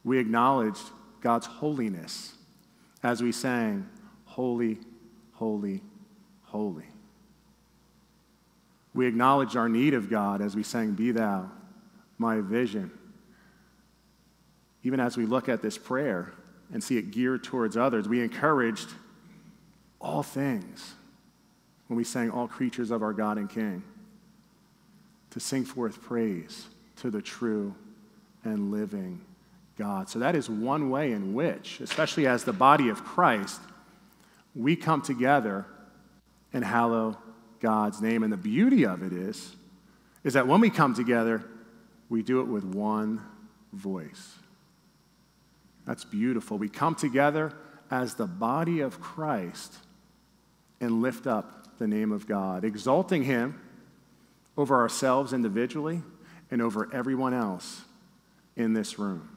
We 0.05 0.19
acknowledged 0.19 0.83
God's 1.21 1.47
holiness 1.47 2.35
as 3.03 3.23
we 3.23 3.33
sang, 3.33 3.89
Holy, 4.25 4.79
Holy, 5.33 5.83
Holy. 6.43 6.87
We 8.95 9.07
acknowledged 9.07 9.57
our 9.57 9.69
need 9.69 9.95
of 9.95 10.11
God 10.11 10.41
as 10.41 10.55
we 10.55 10.63
sang, 10.63 10.93
Be 10.93 11.13
Thou 11.13 11.51
my 12.23 12.41
vision. 12.41 12.91
Even 14.85 15.01
as 15.01 15.17
we 15.17 15.27
look 15.27 15.49
at 15.49 15.61
this 15.61 15.77
prayer 15.77 16.33
and 16.73 16.83
see 16.83 16.97
it 16.97 17.11
geared 17.11 17.45
towards 17.45 17.77
others, 17.77 18.09
we 18.09 18.23
encouraged 18.23 18.89
all 20.01 20.23
things 20.23 20.95
when 21.93 21.99
we 21.99 22.05
sang 22.05 22.31
All 22.31 22.49
Creatures 22.49 22.91
of 22.91 23.03
Our 23.03 23.13
God 23.13 23.37
and 23.37 23.51
King 23.51 23.83
to 25.29 25.39
sing 25.39 25.63
forth 25.63 26.01
praise 26.01 26.65
to 26.97 27.11
the 27.11 27.21
true 27.21 27.75
and 28.45 28.71
living 28.71 29.21
God. 29.77 30.09
So 30.09 30.19
that 30.21 30.35
is 30.35 30.49
one 30.49 30.89
way 30.89 31.13
in 31.13 31.35
which, 31.35 31.83
especially 31.83 32.27
as 32.27 32.45
the 32.45 32.53
body 32.55 32.89
of 32.89 33.05
Christ, 33.05 33.61
we 34.55 34.75
come 34.75 35.03
together 35.03 35.67
and 36.55 36.65
hallow 36.65 37.19
God's 37.61 38.01
name. 38.01 38.23
And 38.23 38.33
the 38.33 38.39
beauty 38.39 38.87
of 38.87 39.03
it 39.03 39.13
is, 39.13 39.55
is 40.25 40.33
that 40.33 40.49
when 40.49 40.63
we 40.63 40.71
come 40.71 40.95
together, 40.95 41.45
we 42.09 42.23
do 42.23 42.41
it 42.41 42.47
with 42.47 42.65
one 42.65 43.21
voice. 43.75 44.33
That's 45.87 46.07
beautiful. 46.07 46.57
We 46.57 46.71
come 46.71 46.95
together 46.95 47.53
as 47.91 48.15
the 48.15 48.27
body 48.27 48.81
of 48.81 48.99
Christ 48.99 49.77
and 50.81 51.03
lift 51.03 51.27
up 51.27 51.62
the 51.83 51.89
name 51.89 52.13
of 52.13 52.29
God, 52.29 52.65
exalting 52.65 53.25
Him 53.25 53.61
over 54.57 54.77
ourselves 54.77 55.33
individually 55.33 56.01
and 56.49 56.63
over 56.63 56.89
everyone 56.95 57.35
else 57.35 57.83
in 58.55 58.73
this 58.73 59.01
room. 59.01 59.29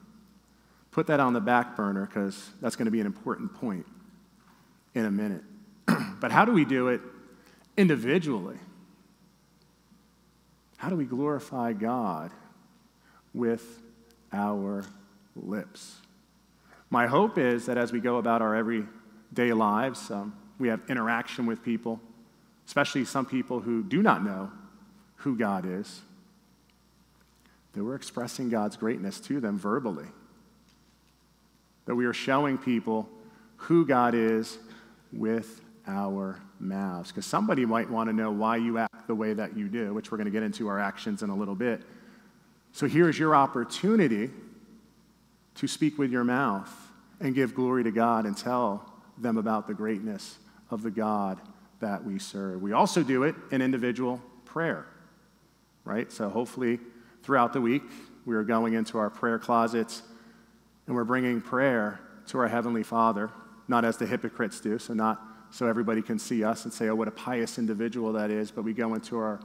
Put 0.92 1.08
that 1.08 1.18
on 1.18 1.32
the 1.32 1.40
back 1.40 1.74
burner 1.74 2.06
because 2.06 2.50
that's 2.62 2.76
going 2.76 2.84
to 2.84 2.92
be 2.92 3.00
an 3.00 3.06
important 3.06 3.52
point 3.54 3.84
in 4.94 5.06
a 5.06 5.10
minute. 5.10 5.42
but 6.20 6.30
how 6.30 6.44
do 6.44 6.52
we 6.52 6.64
do 6.64 6.86
it 6.86 7.00
individually? 7.76 8.58
How 10.76 10.88
do 10.88 10.94
we 10.94 11.04
glorify 11.04 11.72
God 11.72 12.30
with 13.34 13.82
our 14.32 14.84
lips? 15.34 15.96
My 16.90 17.08
hope 17.08 17.38
is 17.38 17.66
that 17.66 17.76
as 17.76 17.90
we 17.90 17.98
go 17.98 18.18
about 18.18 18.40
our 18.40 18.54
everyday 18.54 19.52
lives, 19.52 20.12
um, 20.12 20.32
we 20.60 20.68
have 20.68 20.80
interaction 20.88 21.44
with 21.44 21.64
people, 21.64 22.00
especially 22.66 23.04
some 23.04 23.26
people 23.26 23.60
who 23.60 23.82
do 23.82 24.02
not 24.02 24.24
know 24.24 24.50
who 25.16 25.36
God 25.36 25.64
is 25.66 26.02
that 27.76 27.84
we're 27.84 27.94
expressing 27.94 28.48
God's 28.48 28.74
greatness 28.74 29.20
to 29.20 29.38
them 29.38 29.58
verbally. 29.58 30.06
That 31.84 31.94
we 31.94 32.06
are 32.06 32.14
showing 32.14 32.56
people 32.56 33.06
who 33.56 33.84
God 33.84 34.14
is 34.14 34.58
with 35.12 35.60
our 35.86 36.40
mouths. 36.58 37.10
Because 37.12 37.26
somebody 37.26 37.66
might 37.66 37.90
want 37.90 38.08
to 38.08 38.14
know 38.14 38.30
why 38.30 38.56
you 38.56 38.78
act 38.78 39.06
the 39.06 39.14
way 39.14 39.34
that 39.34 39.58
you 39.58 39.68
do, 39.68 39.92
which 39.92 40.10
we're 40.10 40.16
going 40.16 40.24
to 40.24 40.30
get 40.30 40.42
into 40.42 40.68
our 40.68 40.80
actions 40.80 41.22
in 41.22 41.28
a 41.28 41.36
little 41.36 41.54
bit. 41.54 41.82
So 42.72 42.88
here's 42.88 43.18
your 43.18 43.36
opportunity 43.36 44.30
to 45.56 45.66
speak 45.66 45.98
with 45.98 46.10
your 46.10 46.24
mouth 46.24 46.72
and 47.20 47.34
give 47.34 47.54
glory 47.54 47.84
to 47.84 47.90
God 47.90 48.24
and 48.24 48.34
tell 48.34 48.90
them 49.18 49.36
about 49.36 49.66
the 49.66 49.74
greatness 49.74 50.38
of 50.70 50.82
the 50.82 50.90
God 50.90 51.38
that 51.86 52.04
we 52.04 52.18
serve. 52.18 52.60
We 52.60 52.72
also 52.72 53.04
do 53.04 53.22
it 53.22 53.36
in 53.52 53.62
individual 53.62 54.20
prayer, 54.44 54.86
right? 55.84 56.10
So 56.10 56.28
hopefully 56.28 56.80
throughout 57.22 57.52
the 57.52 57.60
week. 57.60 57.84
We 58.24 58.34
are 58.34 58.42
going 58.42 58.74
into 58.74 58.98
our 58.98 59.08
prayer 59.08 59.38
closets 59.38 60.02
and 60.86 60.96
we're 60.96 61.04
bringing 61.04 61.40
prayer 61.40 62.00
to 62.28 62.38
our 62.38 62.48
Heavenly 62.48 62.82
Father, 62.82 63.30
not 63.68 63.84
as 63.84 63.96
the 63.96 64.06
hypocrites 64.06 64.58
do, 64.58 64.80
so 64.80 64.94
not 64.94 65.22
so 65.50 65.68
everybody 65.68 66.02
can 66.02 66.18
see 66.18 66.42
us 66.42 66.64
and 66.64 66.74
say, 66.74 66.88
oh, 66.88 66.94
what 66.96 67.06
a 67.06 67.12
pious 67.12 67.56
individual 67.56 68.12
that 68.14 68.32
is, 68.32 68.50
but 68.50 68.62
we 68.62 68.72
go 68.72 68.94
into 68.94 69.16
our 69.16 69.38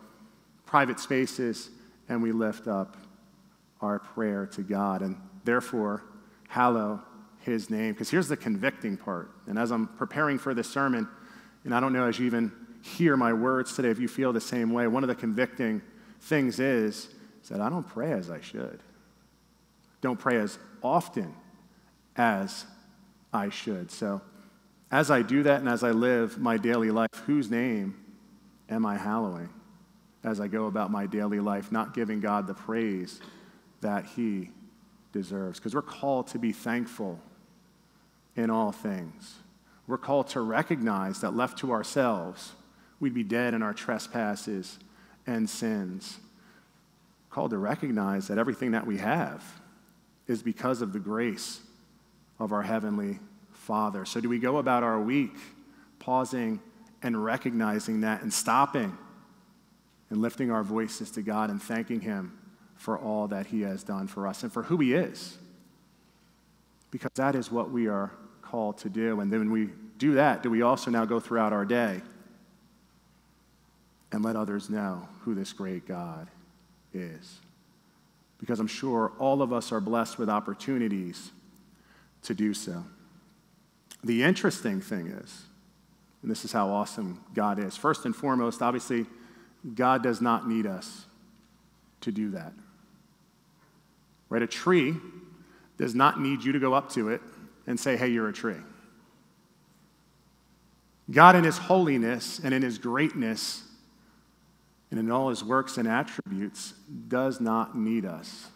private 0.66 1.00
spaces 1.00 1.70
and 2.10 2.24
we 2.24 2.32
lift 2.32 2.68
up 2.68 2.98
our 3.82 4.00
prayer 4.00 4.48
to 4.48 4.64
God. 4.64 5.04
And 5.04 5.16
therefore, 5.44 6.04
hallow 6.48 7.02
his 7.42 7.70
name. 7.70 7.94
Because 7.94 8.10
here's 8.10 8.28
the 8.28 8.38
convicting 8.38 8.98
part. 8.98 9.30
And 9.46 9.60
as 9.60 9.72
I'm 9.72 9.88
preparing 9.88 10.40
for 10.40 10.56
this 10.56 10.70
sermon, 10.70 11.08
and 11.64 11.74
I 11.74 11.80
don't 11.80 11.94
know 11.94 12.08
as 12.08 12.20
you 12.20 12.26
even 12.26 12.52
hear 12.82 13.16
my 13.16 13.34
words 13.34 13.76
today 13.76 13.90
if 13.90 14.00
you 14.00 14.08
feel 14.08 14.34
the 14.34 14.42
same 14.42 14.72
way, 14.72 14.88
one 14.88 15.04
of 15.04 15.08
the 15.08 15.16
convicting 15.16 15.82
things 16.22 16.60
is 16.60 17.10
that 17.50 17.62
I 17.62 17.70
don't 17.70 17.88
pray 17.88 18.12
as 18.12 18.30
I 18.30 18.42
should. 18.42 18.80
Don't 20.02 20.20
pray 20.20 20.38
as 20.38 20.58
often 20.82 21.34
as 22.16 22.66
I 23.34 23.50
should. 23.50 23.92
So, 23.92 24.22
as 24.92 25.10
I 25.10 25.22
do 25.22 25.44
that 25.44 25.60
and 25.62 25.70
as 25.70 25.84
I 25.84 25.92
live 25.92 26.38
my 26.38 26.58
daily 26.58 26.92
life, 26.92 27.10
whose 27.26 27.50
name 27.50 27.96
am 28.70 28.86
I 28.86 28.98
hallowing 28.98 29.50
as 30.24 30.42
I 30.42 30.48
go 30.48 30.66
about 30.66 30.92
my 30.92 31.06
daily 31.06 31.40
life, 31.40 31.72
not 31.72 31.94
giving 31.94 32.20
God 32.20 32.46
the 32.46 32.54
praise 32.54 33.22
that 33.80 34.06
He 34.06 34.50
deserves? 35.14 35.60
Because 35.60 35.74
we're 35.74 35.82
called 35.82 36.28
to 36.28 36.40
be 36.40 36.52
thankful 36.52 37.20
in 38.36 38.50
all 38.50 38.72
things. 38.72 39.36
We're 39.92 39.98
called 39.98 40.28
to 40.28 40.40
recognize 40.40 41.20
that 41.20 41.36
left 41.36 41.58
to 41.58 41.74
ourselves, 41.74 42.54
we'd 43.02 43.14
be 43.14 43.26
dead 43.26 43.54
in 43.54 43.62
our 43.62 43.74
trespasses 43.74 44.80
and 45.28 45.50
sins. 45.50 46.18
We're 47.30 47.36
called 47.36 47.52
to 47.52 47.58
recognize 47.58 48.30
that 48.30 48.38
everything 48.38 48.72
that 48.72 48.88
we 48.88 49.00
have 49.00 49.44
is 50.28 50.42
because 50.42 50.82
of 50.82 50.94
the 50.94 51.00
grace 51.00 51.60
of 52.40 52.54
our 52.54 52.62
Heavenly 52.62 53.20
Father. 53.52 54.06
So, 54.06 54.22
do 54.22 54.30
we 54.30 54.40
go 54.40 54.60
about 54.60 54.84
our 54.84 54.98
week 54.98 55.36
pausing 56.00 56.62
and 57.04 57.22
recognizing 57.22 58.00
that 58.00 58.22
and 58.22 58.34
stopping 58.34 58.98
and 60.10 60.22
lifting 60.22 60.52
our 60.52 60.64
voices 60.64 61.12
to 61.12 61.22
God 61.22 61.50
and 61.50 61.62
thanking 61.62 62.00
Him 62.00 62.40
for 62.78 62.98
all 62.98 63.28
that 63.28 63.48
He 63.48 63.64
has 63.64 63.84
done 63.84 64.08
for 64.08 64.26
us 64.26 64.42
and 64.44 64.54
for 64.54 64.64
who 64.64 64.78
He 64.78 64.94
is? 64.94 65.38
Because 66.92 67.12
that 67.16 67.36
is 67.36 67.52
what 67.52 67.72
we 67.72 67.90
are 67.90 68.12
called 68.52 68.78
to 68.80 68.90
do. 68.90 69.22
And 69.22 69.32
then 69.32 69.40
when 69.40 69.52
we 69.52 69.70
do 69.98 70.16
that, 70.16 70.44
do 70.44 70.50
we 70.50 70.62
also 70.62 70.92
now 70.92 71.06
go 71.06 71.20
throughout 71.20 71.54
our 71.54 71.64
day 71.64 72.02
and 74.12 74.24
let 74.24 74.36
others 74.36 74.70
know 74.70 75.08
who 75.22 75.34
this 75.34 75.54
great 75.54 75.88
God 75.88 76.28
is? 76.94 77.40
Because 78.40 78.60
I'm 78.60 78.68
sure 78.68 79.14
all 79.20 79.42
of 79.42 79.54
us 79.54 79.72
are 79.72 79.80
blessed 79.80 80.20
with 80.20 80.30
opportunities 80.30 81.32
to 82.24 82.34
do 82.34 82.54
so. 82.54 82.84
The 84.04 84.24
interesting 84.24 84.82
thing 84.82 85.08
is, 85.08 85.44
and 86.22 86.30
this 86.30 86.44
is 86.44 86.52
how 86.52 86.70
awesome 86.70 87.24
God 87.34 87.58
is. 87.58 87.78
First 87.78 88.06
and 88.06 88.16
foremost, 88.16 88.62
obviously, 88.62 89.06
God 89.76 90.04
does 90.04 90.20
not 90.20 90.48
need 90.48 90.66
us 90.66 91.06
to 92.02 92.12
do 92.12 92.32
that. 92.32 92.52
Right? 94.30 94.42
A 94.42 94.48
tree 94.48 94.96
does 95.78 95.96
not 95.96 96.20
need 96.20 96.44
you 96.44 96.52
to 96.52 96.60
go 96.60 96.74
up 96.74 96.90
to 96.92 97.10
it 97.10 97.22
and 97.68 97.80
say, 97.80 97.98
hey, 97.98 98.08
you're 98.08 98.30
a 98.30 98.34
tree. 98.34 98.56
God, 101.10 101.36
in 101.36 101.44
His 101.44 101.58
holiness 101.58 102.40
and 102.44 102.54
in 102.54 102.62
His 102.62 102.78
greatness 102.78 103.64
and 104.90 105.00
in 105.00 105.12
all 105.12 105.30
His 105.30 105.44
works 105.44 105.78
and 105.78 105.88
attributes, 105.88 106.74
does 107.08 107.40
not 107.40 107.78
need 107.78 108.06
us. 108.06 108.48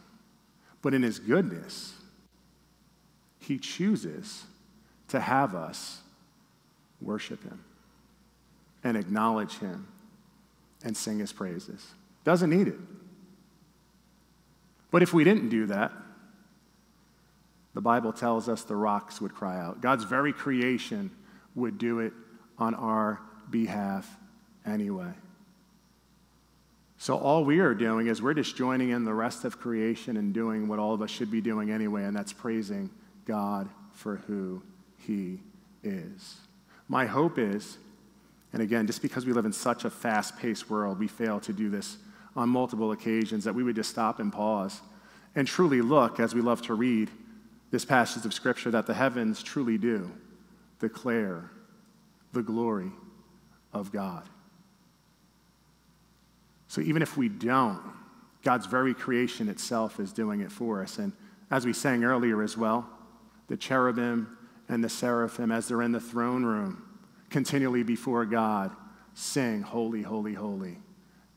But 0.82 0.94
in 0.94 1.02
His 1.02 1.20
goodness, 1.20 1.94
He 3.40 3.58
chooses 3.58 4.46
to 5.10 5.20
have 5.20 5.56
us 5.56 6.02
worship 7.02 7.44
Him 7.44 7.64
and 8.84 8.96
acknowledge 8.96 9.58
Him 9.58 9.88
and 10.84 10.96
sing 10.96 11.20
His 11.20 11.34
praises. 11.34 11.94
Doesn't 12.24 12.50
need 12.50 12.68
it. 12.68 12.80
But 14.92 15.04
if 15.04 15.14
we 15.14 15.24
didn't 15.24 15.50
do 15.50 15.66
that, 15.68 15.92
the 17.76 17.82
Bible 17.82 18.14
tells 18.14 18.48
us 18.50 18.64
the 18.64 18.76
rocks 18.76 19.22
would 19.22 19.36
cry 19.36 19.60
out. 19.60 19.82
God's 19.82 20.06
very 20.06 20.32
creation 20.34 21.12
would 21.54 21.78
do 21.78 22.00
it 22.00 22.14
on 22.58 22.74
our 22.74 23.20
behalf 23.52 24.10
anyway. 24.66 25.12
So, 26.98 27.18
all 27.18 27.44
we 27.44 27.60
are 27.60 27.74
doing 27.74 28.08
is 28.08 28.22
we're 28.22 28.34
just 28.34 28.56
joining 28.56 28.90
in 28.90 29.04
the 29.04 29.14
rest 29.14 29.44
of 29.44 29.60
creation 29.60 30.16
and 30.16 30.34
doing 30.34 30.70
what 30.70 30.80
all 30.80 30.94
of 30.94 31.02
us 31.02 31.12
should 31.12 31.30
be 31.30 31.42
doing 31.42 31.70
anyway, 31.70 32.06
and 32.06 32.16
that's 32.16 32.32
praising 32.32 32.90
God 33.26 33.68
for 33.92 34.16
who 34.28 34.64
He 35.06 35.42
is. 35.84 36.38
My 36.88 37.06
hope 37.06 37.38
is, 37.38 37.78
and 38.54 38.62
again, 38.62 38.88
just 38.88 39.02
because 39.02 39.26
we 39.26 39.34
live 39.34 39.46
in 39.46 39.52
such 39.52 39.84
a 39.84 39.90
fast 39.90 40.38
paced 40.38 40.70
world, 40.70 40.98
we 40.98 41.10
fail 41.10 41.42
to 41.42 41.52
do 41.52 41.70
this 41.70 41.98
on 42.38 42.48
multiple 42.48 42.94
occasions, 42.94 43.44
that 43.44 43.54
we 43.54 43.64
would 43.64 43.76
just 43.76 43.90
stop 43.90 44.20
and 44.20 44.32
pause 44.32 44.80
and 45.36 45.46
truly 45.46 45.82
look, 45.82 46.22
as 46.22 46.34
we 46.34 46.40
love 46.40 46.62
to 46.62 46.74
read 46.74 47.12
this 47.72 47.86
passage 47.86 48.26
of 48.26 48.34
Scripture, 48.34 48.72
that 48.72 48.86
the 48.86 48.94
heavens 48.94 49.44
truly 49.44 49.78
do 49.78 50.12
declare 50.80 51.50
the 52.34 52.44
glory 52.44 52.92
of 53.74 53.92
God. 53.92 54.24
So 56.68 56.82
even 56.82 57.02
if 57.02 57.18
we 57.18 57.30
don't, 57.30 57.82
God's 58.44 58.66
very 58.66 58.94
creation 58.94 59.50
itself 59.50 60.00
is 60.00 60.12
doing 60.12 60.42
it 60.42 60.52
for 60.52 60.82
us. 60.82 61.00
And 61.00 61.14
as 61.50 61.66
we 61.66 61.74
sang 61.74 62.04
earlier 62.04 62.44
as 62.44 62.58
well, 62.58 62.88
the 63.48 63.58
cherubim 63.58 64.38
and 64.68 64.84
the 64.84 64.90
seraphim, 64.90 65.52
as 65.52 65.68
they're 65.68 65.82
in 65.82 65.92
the 65.92 66.00
throne 66.00 66.44
room, 66.44 66.84
continually 67.30 67.84
before 67.84 68.26
God, 68.26 68.72
sing, 69.14 69.62
Holy, 69.62 70.02
holy, 70.02 70.34
holy 70.34 70.78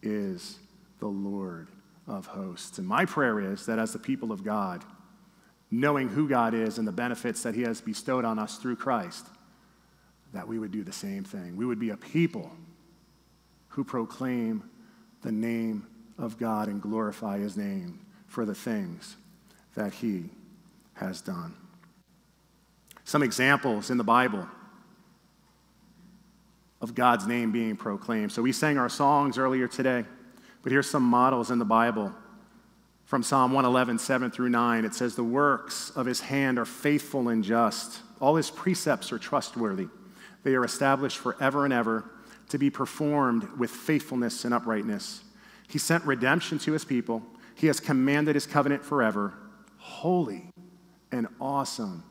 is 0.02 0.58
the 0.98 1.06
Lord 1.06 1.68
of 2.06 2.26
hosts. 2.26 2.78
And 2.78 2.86
my 2.86 3.04
prayer 3.04 3.40
is 3.40 3.66
that 3.66 3.78
as 3.78 3.92
the 3.92 3.98
people 3.98 4.32
of 4.32 4.44
God, 4.44 4.84
knowing 5.70 6.08
who 6.08 6.28
God 6.28 6.54
is 6.54 6.78
and 6.78 6.88
the 6.88 6.92
benefits 6.92 7.42
that 7.42 7.54
He 7.54 7.62
has 7.62 7.80
bestowed 7.80 8.24
on 8.24 8.38
us 8.38 8.56
through 8.56 8.76
Christ, 8.76 9.26
that 10.32 10.46
we 10.46 10.58
would 10.58 10.72
do 10.72 10.82
the 10.82 10.92
same 10.92 11.24
thing. 11.24 11.56
We 11.56 11.66
would 11.66 11.78
be 11.78 11.90
a 11.90 11.96
people 11.96 12.50
who 13.68 13.84
proclaim 13.84 14.68
the 15.22 15.32
name 15.32 15.86
of 16.18 16.38
God 16.38 16.68
and 16.68 16.80
glorify 16.80 17.38
His 17.38 17.56
name 17.56 18.00
for 18.26 18.44
the 18.44 18.54
things 18.54 19.16
that 19.74 19.92
He 19.92 20.30
has 20.94 21.20
done. 21.20 21.54
Some 23.04 23.22
examples 23.22 23.90
in 23.90 23.96
the 23.96 24.04
Bible 24.04 24.46
of 26.80 26.94
God's 26.94 27.26
name 27.26 27.52
being 27.52 27.76
proclaimed. 27.76 28.32
So 28.32 28.42
we 28.42 28.52
sang 28.52 28.78
our 28.78 28.88
songs 28.88 29.38
earlier 29.38 29.66
today, 29.66 30.04
but 30.62 30.72
here's 30.72 30.88
some 30.88 31.02
models 31.02 31.50
in 31.50 31.58
the 31.58 31.64
Bible 31.64 32.12
from 33.08 33.22
Psalm 33.22 33.52
111, 33.52 34.00
7 34.00 34.30
through 34.30 34.50
9, 34.50 34.84
it 34.84 34.94
says, 34.94 35.14
The 35.14 35.24
works 35.24 35.88
of 35.96 36.04
his 36.04 36.20
hand 36.20 36.58
are 36.58 36.66
faithful 36.66 37.30
and 37.30 37.42
just. 37.42 38.00
All 38.20 38.36
his 38.36 38.50
precepts 38.50 39.12
are 39.12 39.18
trustworthy. 39.18 39.86
They 40.42 40.54
are 40.54 40.62
established 40.62 41.16
forever 41.16 41.64
and 41.64 41.72
ever 41.72 42.04
to 42.50 42.58
be 42.58 42.68
performed 42.68 43.48
with 43.56 43.70
faithfulness 43.70 44.44
and 44.44 44.52
uprightness. 44.52 45.22
He 45.70 45.78
sent 45.78 46.04
redemption 46.04 46.58
to 46.58 46.72
his 46.72 46.84
people. 46.84 47.22
He 47.54 47.68
has 47.68 47.80
commanded 47.80 48.34
his 48.34 48.46
covenant 48.46 48.84
forever. 48.84 49.32
Holy 49.78 50.50
and 51.10 51.28
awesome 51.40 52.04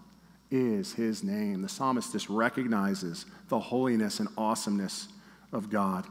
is 0.49 0.93
his 0.93 1.23
name. 1.23 1.61
The 1.61 1.69
psalmist 1.69 2.11
just 2.11 2.27
recognizes 2.27 3.27
the 3.49 3.59
holiness 3.59 4.19
and 4.19 4.29
awesomeness 4.35 5.09
of 5.51 5.69
God. 5.69 6.07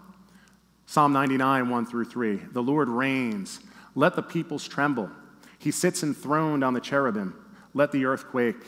Psalm 0.86 1.12
99, 1.12 1.70
1 1.70 1.86
through 1.86 2.04
3. 2.04 2.36
The 2.52 2.62
Lord 2.62 2.88
reigns. 2.88 3.58
Let 3.96 4.14
the 4.14 4.22
peoples 4.22 4.68
tremble. 4.68 5.10
He 5.58 5.72
sits 5.72 6.04
enthroned 6.04 6.62
on 6.62 6.74
the 6.74 6.80
cherubim. 6.80 7.34
Let 7.74 7.90
the 7.90 8.04
earth 8.04 8.26
quake. 8.28 8.62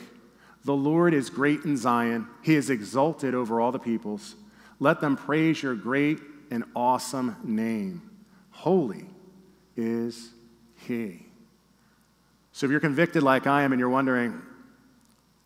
The 0.65 0.75
Lord 0.75 1.13
is 1.13 1.29
great 1.29 1.63
in 1.63 1.77
Zion. 1.77 2.27
He 2.41 2.55
is 2.55 2.69
exalted 2.69 3.33
over 3.33 3.61
all 3.61 3.71
the 3.71 3.79
peoples. 3.79 4.35
Let 4.79 4.99
them 4.99 5.15
praise 5.15 5.63
your 5.63 5.75
great 5.75 6.19
and 6.51 6.63
awesome 6.75 7.37
name. 7.43 8.09
Holy 8.49 9.05
is 9.77 10.31
He. 10.87 11.25
So 12.51 12.65
if 12.65 12.71
you're 12.71 12.81
convicted 12.81 13.23
like 13.23 13.47
I 13.47 13.61
am 13.61 13.71
and 13.71 13.79
you're 13.79 13.87
wondering, 13.87 14.41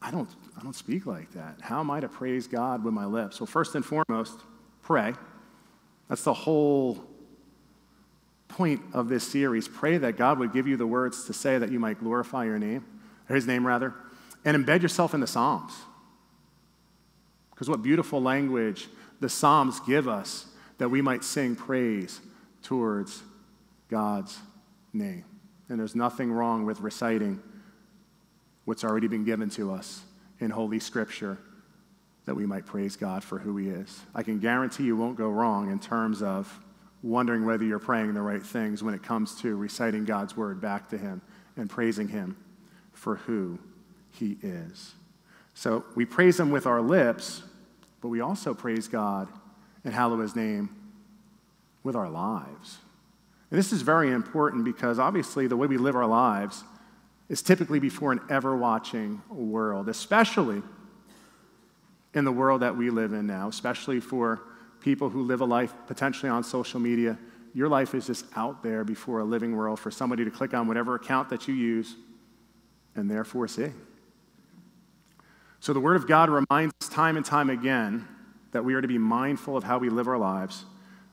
I 0.02 0.12
don't, 0.12 0.30
I 0.58 0.64
don't 0.64 0.76
speak 0.76 1.06
like 1.06 1.32
that. 1.34 1.60
How 1.62 1.82
am 1.82 1.92
I 1.92 2.00
to 2.00 2.08
praise 2.08 2.48
God 2.48 2.84
with 2.84 2.94
my 2.94 3.06
lips? 3.06 3.40
Well, 3.40 3.48
first 3.48 3.76
and 3.76 3.86
foremost, 3.86 4.40
pray. 4.82 5.14
That's 6.10 6.24
the 6.24 6.34
whole 6.34 7.04
point 8.54 8.82
of 8.94 9.10
this 9.10 9.28
series. 9.28 9.68
Pray 9.68 9.98
that 9.98 10.16
God 10.16 10.38
would 10.40 10.54
give 10.54 10.68
you 10.68 10.78
the 10.78 10.88
words 10.88 11.26
to 11.26 11.34
say 11.34 11.58
that 11.58 11.72
you 11.72 11.80
might 11.80 12.00
glorify 12.00 12.46
your 12.46 12.60
name, 12.60 12.86
or 13.28 13.36
his 13.36 13.48
name 13.48 13.66
rather, 13.66 13.94
and 14.46 14.56
embed 14.56 14.82
yourself 14.82 15.14
in 15.14 15.20
the 15.20 15.28
Psalms. 15.28 15.74
Because 17.50 17.68
what 17.68 17.82
beautiful 17.82 18.22
language 18.22 18.88
the 19.20 19.30
Psalms 19.30 19.80
give 19.82 20.08
us 20.08 20.46
that 20.78 20.90
we 20.90 21.02
might 21.02 21.24
sing 21.24 21.56
praise 21.56 22.22
towards 22.62 23.24
God's 23.90 24.38
name. 24.92 25.26
And 25.70 25.80
there's 25.80 25.96
nothing 25.96 26.32
wrong 26.32 26.66
with 26.66 26.80
reciting 26.82 27.42
what's 28.66 28.84
already 28.84 29.08
been 29.08 29.24
given 29.24 29.50
to 29.52 29.74
us 29.74 30.02
in 30.40 30.52
Holy 30.52 30.80
Scripture 30.80 31.38
that 32.26 32.36
we 32.36 32.46
might 32.46 32.66
praise 32.66 32.96
God 32.96 33.24
for 33.24 33.40
who 33.40 33.58
He 33.58 33.70
is. 33.70 34.02
I 34.14 34.24
can 34.24 34.40
guarantee 34.40 34.84
you 34.84 34.96
won't 34.96 35.18
go 35.18 35.30
wrong 35.30 35.72
in 35.72 35.80
terms 35.80 36.22
of 36.22 36.60
wondering 37.04 37.46
whether 37.46 37.66
you're 37.66 37.80
praying 37.80 38.14
the 38.14 38.22
right 38.22 38.42
things 38.42 38.82
when 38.82 38.94
it 38.94 39.04
comes 39.04 39.36
to 39.42 39.56
reciting 39.56 40.06
God's 40.06 40.36
word 40.36 40.62
back 40.62 40.90
to 40.90 40.98
Him 40.98 41.22
and 41.58 41.70
praising 41.70 42.08
Him 42.08 42.38
for 42.94 43.18
who 43.18 43.60
He 44.12 44.38
is. 44.42 44.94
So 45.54 45.86
we 45.96 46.06
praise 46.06 46.40
Him 46.40 46.50
with 46.50 46.66
our 46.66 46.82
lips, 46.82 47.44
but 48.02 48.08
we 48.08 48.22
also 48.22 48.54
praise 48.54 48.88
God 48.88 49.28
and 49.84 49.94
hallow 49.94 50.20
His 50.22 50.36
name 50.36 50.70
with 51.84 51.96
our 51.96 52.10
lives. 52.10 52.78
And 53.52 53.60
this 53.60 53.74
is 53.74 53.82
very 53.82 54.10
important 54.10 54.64
because 54.64 54.98
obviously 54.98 55.46
the 55.46 55.58
way 55.58 55.68
we 55.68 55.78
live 55.78 55.96
our 55.96 56.08
lives 56.08 56.64
is 57.30 57.42
typically 57.42 57.80
before 57.80 58.12
an 58.12 58.22
ever 58.30 58.56
watching 58.56 59.22
world, 59.30 59.90
especially 59.90 60.62
in 62.14 62.26
the 62.26 62.32
world 62.32 62.62
that 62.62 62.78
we 62.78 62.90
live 62.90 63.12
in 63.14 63.28
now, 63.28 63.50
especially 63.50 64.00
for 64.00 64.42
people 64.84 65.10
who 65.10 65.24
live 65.24 65.42
a 65.42 65.46
life 65.46 65.74
potentially 65.88 66.30
on 66.30 66.44
social 66.44 66.80
media, 66.80 67.18
your 67.54 67.70
life 67.70 67.96
is 67.96 68.06
just 68.06 68.26
out 68.36 68.62
there 68.62 68.84
before 68.84 69.20
a 69.20 69.24
living 69.24 69.56
world 69.56 69.80
for 69.80 69.90
somebody 69.90 70.26
to 70.26 70.32
click 70.32 70.54
on 70.54 70.68
whatever 70.68 70.96
account 70.96 71.30
that 71.30 71.48
you 71.48 71.54
use 71.54 71.96
and 72.96 73.10
therefore 73.10 73.48
see. 73.48 73.70
So 75.60 75.72
the 75.72 75.80
Word 75.80 75.96
of 75.96 76.08
God 76.08 76.30
reminds 76.30 76.74
us 76.82 76.90
time 76.90 77.16
and 77.16 77.26
time 77.26 77.50
again 77.50 78.08
that 78.52 78.66
we 78.66 78.74
are 78.74 78.82
to 78.82 78.88
be 78.88 78.98
mindful 78.98 79.56
of 79.56 79.64
how 79.64 79.78
we 79.78 79.90
live 79.90 80.08
our 80.08 80.18
lives, 80.18 80.66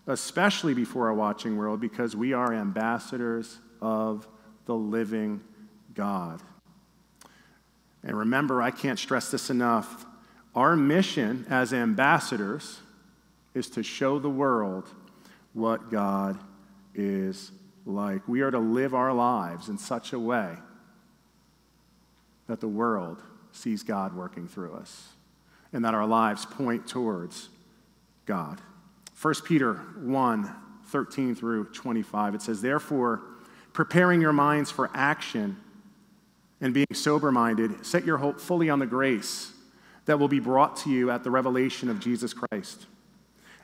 especially 0.07 0.75
before 0.75 1.09
a 1.09 1.15
watching 1.15 1.57
world, 1.57 1.81
because 1.81 2.17
we 2.17 2.33
are 2.33 2.53
ambassadors 2.53 3.61
of 3.81 4.27
the 4.67 4.75
living 4.75 5.41
God. 5.95 6.43
And 8.03 8.19
remember, 8.19 8.61
I 8.61 8.73
can't 8.73 8.99
stress 8.99 9.31
this 9.31 9.51
enough. 9.51 10.05
Our 10.55 10.75
mission 10.75 11.47
as 11.49 11.73
ambassadors 11.73 12.81
is 13.55 13.71
to 13.71 13.83
show 13.83 14.19
the 14.19 14.31
world 14.31 14.89
what 15.53 15.91
God 15.91 16.39
is 16.95 17.51
like. 17.85 18.27
We 18.29 18.43
are 18.43 18.51
to 18.51 18.59
live 18.59 18.95
our 18.95 19.13
lives 19.13 19.69
in 19.69 19.79
such 19.79 20.13
a 20.13 20.19
way 20.19 20.55
that 22.47 22.61
the 22.61 22.69
world 22.69 23.23
sees 23.53 23.83
God 23.83 24.15
working 24.15 24.47
through 24.47 24.75
us 24.75 25.09
and 25.73 25.85
that 25.85 25.95
our 25.95 26.07
lives 26.07 26.45
point 26.45 26.87
towards 26.87 27.49
God. 28.27 28.61
1 29.21 29.35
Peter 29.45 29.75
1 29.75 30.51
13 30.87 31.37
through 31.37 31.67
25, 31.67 32.35
it 32.35 32.43
says, 32.43 32.61
Therefore, 32.61 33.23
preparing 33.73 34.21
your 34.21 34.33
minds 34.33 34.73
for 34.73 34.91
action 34.93 35.57
and 36.61 36.75
being 36.75 36.87
sober 36.93 37.31
minded, 37.31 37.87
set 37.87 38.05
your 38.05 38.19
hope 38.19 38.41
fully 38.41 38.69
on 38.69 38.81
the 38.81 38.87
grace 38.87 39.53
that 40.07 40.19
will 40.19 40.27
be 40.27 40.41
brought 40.41 40.75
to 40.79 40.91
you 40.91 41.11
at 41.13 41.23
the 41.23 41.31
revelation 41.31 41.89
of 41.89 42.01
Jesus 42.01 42.35
Christ. 42.35 42.87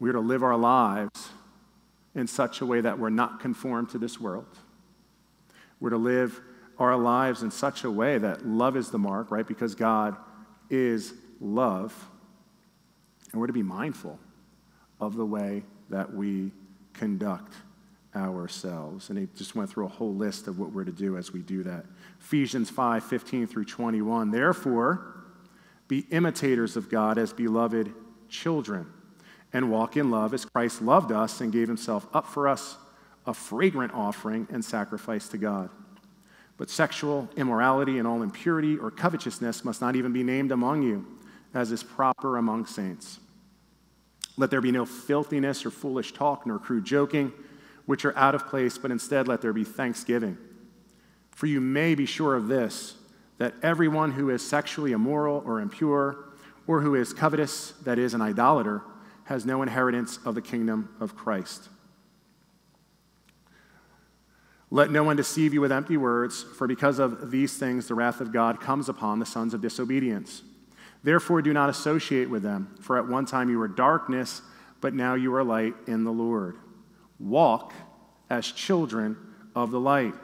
We 0.00 0.08
are 0.08 0.14
to 0.14 0.20
live 0.20 0.42
our 0.42 0.56
lives 0.56 1.28
in 2.14 2.26
such 2.26 2.60
a 2.60 2.66
way 2.66 2.80
that 2.80 2.98
we're 2.98 3.10
not 3.10 3.38
conformed 3.38 3.90
to 3.90 3.98
this 3.98 4.18
world. 4.18 4.58
We're 5.78 5.90
to 5.90 5.96
live 5.96 6.40
our 6.78 6.96
lives 6.96 7.42
in 7.42 7.50
such 7.50 7.84
a 7.84 7.90
way 7.90 8.18
that 8.18 8.46
love 8.46 8.76
is 8.76 8.90
the 8.90 8.98
mark, 8.98 9.30
right? 9.30 9.46
Because 9.46 9.74
God 9.74 10.16
is 10.70 11.14
love. 11.40 11.94
And 13.30 13.40
we're 13.40 13.46
to 13.46 13.52
be 13.52 13.62
mindful 13.62 14.18
of 15.00 15.14
the 15.16 15.24
way 15.24 15.62
that 15.90 16.12
we 16.12 16.50
conduct 16.94 17.52
ourselves. 18.14 19.10
And 19.10 19.18
he 19.18 19.28
just 19.36 19.54
went 19.54 19.70
through 19.70 19.84
a 19.84 19.88
whole 19.88 20.14
list 20.14 20.48
of 20.48 20.58
what 20.58 20.72
we're 20.72 20.84
to 20.84 20.92
do 20.92 21.16
as 21.16 21.32
we 21.32 21.40
do 21.40 21.62
that. 21.64 21.84
Ephesians 22.20 22.70
5 22.70 23.04
15 23.04 23.46
through 23.46 23.66
21. 23.66 24.30
Therefore, 24.30 25.24
be 25.88 26.06
imitators 26.10 26.76
of 26.76 26.88
God 26.88 27.18
as 27.18 27.32
beloved 27.32 27.92
children, 28.28 28.86
and 29.52 29.70
walk 29.70 29.96
in 29.96 30.10
love 30.10 30.32
as 30.34 30.44
Christ 30.44 30.82
loved 30.82 31.12
us 31.12 31.40
and 31.40 31.52
gave 31.52 31.68
himself 31.68 32.06
up 32.14 32.26
for 32.26 32.48
us, 32.48 32.76
a 33.26 33.34
fragrant 33.34 33.92
offering 33.92 34.46
and 34.50 34.64
sacrifice 34.64 35.28
to 35.28 35.38
God. 35.38 35.70
But 36.56 36.70
sexual 36.70 37.28
immorality 37.36 37.98
and 37.98 38.06
all 38.06 38.22
impurity 38.22 38.76
or 38.76 38.90
covetousness 38.90 39.64
must 39.64 39.80
not 39.80 39.96
even 39.96 40.12
be 40.12 40.22
named 40.22 40.52
among 40.52 40.82
you, 40.82 41.06
as 41.54 41.72
is 41.72 41.82
proper 41.82 42.36
among 42.36 42.66
saints. 42.66 43.18
Let 44.36 44.50
there 44.50 44.60
be 44.60 44.72
no 44.72 44.86
filthiness 44.86 45.66
or 45.66 45.70
foolish 45.70 46.12
talk, 46.12 46.46
nor 46.46 46.58
crude 46.58 46.84
joking, 46.84 47.32
which 47.86 48.04
are 48.04 48.16
out 48.16 48.34
of 48.34 48.46
place, 48.46 48.78
but 48.78 48.90
instead 48.90 49.26
let 49.26 49.40
there 49.40 49.52
be 49.52 49.64
thanksgiving. 49.64 50.38
For 51.30 51.46
you 51.46 51.60
may 51.60 51.94
be 51.94 52.06
sure 52.06 52.34
of 52.36 52.48
this 52.48 52.94
that 53.38 53.54
everyone 53.62 54.12
who 54.12 54.28
is 54.28 54.46
sexually 54.46 54.92
immoral 54.92 55.42
or 55.46 55.60
impure, 55.60 56.26
or 56.66 56.82
who 56.82 56.94
is 56.94 57.14
covetous, 57.14 57.72
that 57.84 57.98
is, 57.98 58.12
an 58.12 58.20
idolater, 58.20 58.82
has 59.30 59.46
no 59.46 59.62
inheritance 59.62 60.18
of 60.24 60.34
the 60.34 60.42
kingdom 60.42 60.92
of 60.98 61.14
Christ. 61.14 61.68
Let 64.72 64.90
no 64.90 65.04
one 65.04 65.14
deceive 65.14 65.54
you 65.54 65.60
with 65.60 65.70
empty 65.70 65.96
words, 65.96 66.42
for 66.42 66.66
because 66.66 66.98
of 66.98 67.30
these 67.30 67.56
things 67.56 67.86
the 67.86 67.94
wrath 67.94 68.20
of 68.20 68.32
God 68.32 68.60
comes 68.60 68.88
upon 68.88 69.20
the 69.20 69.24
sons 69.24 69.54
of 69.54 69.60
disobedience. 69.60 70.42
Therefore, 71.04 71.42
do 71.42 71.52
not 71.52 71.70
associate 71.70 72.28
with 72.28 72.42
them, 72.42 72.74
for 72.80 72.98
at 72.98 73.06
one 73.06 73.24
time 73.24 73.48
you 73.48 73.60
were 73.60 73.68
darkness, 73.68 74.42
but 74.80 74.94
now 74.94 75.14
you 75.14 75.32
are 75.36 75.44
light 75.44 75.74
in 75.86 76.02
the 76.02 76.12
Lord. 76.12 76.56
Walk 77.20 77.72
as 78.30 78.50
children 78.50 79.16
of 79.54 79.70
the 79.70 79.78
light, 79.78 80.14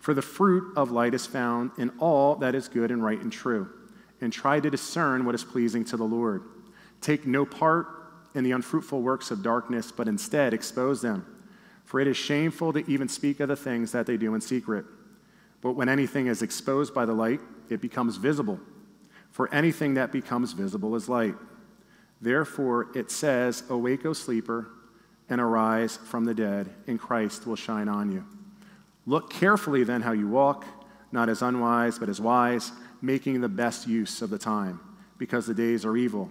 for 0.00 0.14
the 0.14 0.20
fruit 0.20 0.76
of 0.76 0.90
light 0.90 1.14
is 1.14 1.26
found 1.26 1.70
in 1.78 1.92
all 2.00 2.34
that 2.34 2.56
is 2.56 2.66
good 2.66 2.90
and 2.90 3.04
right 3.04 3.20
and 3.20 3.32
true, 3.32 3.70
and 4.20 4.32
try 4.32 4.58
to 4.58 4.68
discern 4.68 5.24
what 5.24 5.36
is 5.36 5.44
pleasing 5.44 5.84
to 5.84 5.96
the 5.96 6.02
Lord. 6.02 6.42
Take 7.00 7.24
no 7.24 7.46
part 7.46 7.97
in 8.38 8.44
the 8.44 8.52
unfruitful 8.52 9.02
works 9.02 9.30
of 9.30 9.42
darkness, 9.42 9.92
but 9.92 10.08
instead 10.08 10.54
expose 10.54 11.02
them. 11.02 11.26
For 11.84 11.98
it 11.98 12.06
is 12.06 12.16
shameful 12.16 12.72
to 12.72 12.88
even 12.90 13.08
speak 13.08 13.40
of 13.40 13.48
the 13.48 13.56
things 13.56 13.92
that 13.92 14.06
they 14.06 14.16
do 14.16 14.34
in 14.34 14.40
secret. 14.40 14.84
But 15.60 15.72
when 15.72 15.88
anything 15.88 16.28
is 16.28 16.40
exposed 16.40 16.94
by 16.94 17.04
the 17.04 17.12
light, 17.12 17.40
it 17.68 17.80
becomes 17.80 18.16
visible. 18.16 18.60
For 19.32 19.52
anything 19.52 19.94
that 19.94 20.12
becomes 20.12 20.52
visible 20.52 20.94
is 20.94 21.08
light. 21.08 21.34
Therefore, 22.20 22.88
it 22.94 23.10
says, 23.10 23.64
Awake, 23.68 24.06
O 24.06 24.12
sleeper, 24.12 24.68
and 25.28 25.40
arise 25.40 25.96
from 25.96 26.24
the 26.24 26.34
dead, 26.34 26.70
and 26.86 26.98
Christ 26.98 27.46
will 27.46 27.56
shine 27.56 27.88
on 27.88 28.12
you. 28.12 28.24
Look 29.04 29.30
carefully 29.30 29.82
then 29.82 30.02
how 30.02 30.12
you 30.12 30.28
walk, 30.28 30.64
not 31.10 31.28
as 31.28 31.42
unwise, 31.42 31.98
but 31.98 32.08
as 32.08 32.20
wise, 32.20 32.70
making 33.02 33.40
the 33.40 33.48
best 33.48 33.88
use 33.88 34.22
of 34.22 34.30
the 34.30 34.38
time, 34.38 34.80
because 35.18 35.46
the 35.46 35.54
days 35.54 35.84
are 35.84 35.96
evil. 35.96 36.30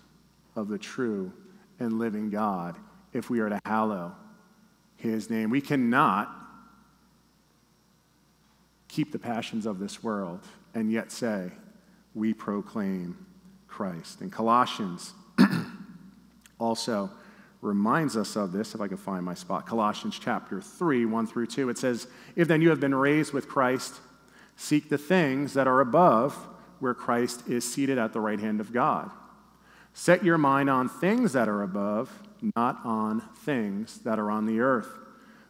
of 0.55 0.67
the 0.67 0.77
true 0.77 1.31
and 1.79 1.99
living 1.99 2.29
God 2.29 2.77
if 3.13 3.29
we 3.29 3.39
are 3.39 3.49
to 3.49 3.59
hallow 3.65 4.15
his 4.95 5.29
name. 5.29 5.49
We 5.49 5.61
cannot 5.61 6.29
keep 8.87 9.11
the 9.11 9.19
passions 9.19 9.65
of 9.65 9.79
this 9.79 10.03
world 10.03 10.41
and 10.73 10.91
yet 10.91 11.11
say, 11.11 11.51
we 12.13 12.33
proclaim 12.33 13.25
Christ. 13.67 14.21
And 14.21 14.31
Colossians 14.31 15.13
also 16.59 17.09
reminds 17.61 18.17
us 18.17 18.35
of 18.35 18.51
this, 18.51 18.75
if 18.75 18.81
I 18.81 18.87
can 18.87 18.97
find 18.97 19.23
my 19.23 19.33
spot. 19.33 19.65
Colossians 19.65 20.19
chapter 20.19 20.61
3, 20.61 21.05
1 21.05 21.27
through 21.27 21.47
2. 21.47 21.69
It 21.69 21.77
says, 21.77 22.07
If 22.35 22.47
then 22.47 22.61
you 22.61 22.69
have 22.69 22.79
been 22.79 22.95
raised 22.95 23.33
with 23.33 23.47
Christ, 23.47 23.95
seek 24.55 24.89
the 24.89 24.97
things 24.97 25.53
that 25.53 25.67
are 25.67 25.79
above, 25.79 26.33
where 26.79 26.93
Christ 26.93 27.47
is 27.47 27.71
seated 27.71 27.97
at 27.97 28.13
the 28.13 28.19
right 28.19 28.39
hand 28.39 28.59
of 28.59 28.73
God. 28.73 29.11
Set 29.93 30.23
your 30.23 30.37
mind 30.37 30.69
on 30.69 30.87
things 30.87 31.33
that 31.33 31.49
are 31.49 31.63
above, 31.63 32.11
not 32.55 32.79
on 32.85 33.21
things 33.43 33.99
that 33.99 34.19
are 34.19 34.31
on 34.31 34.45
the 34.45 34.59
earth. 34.59 34.89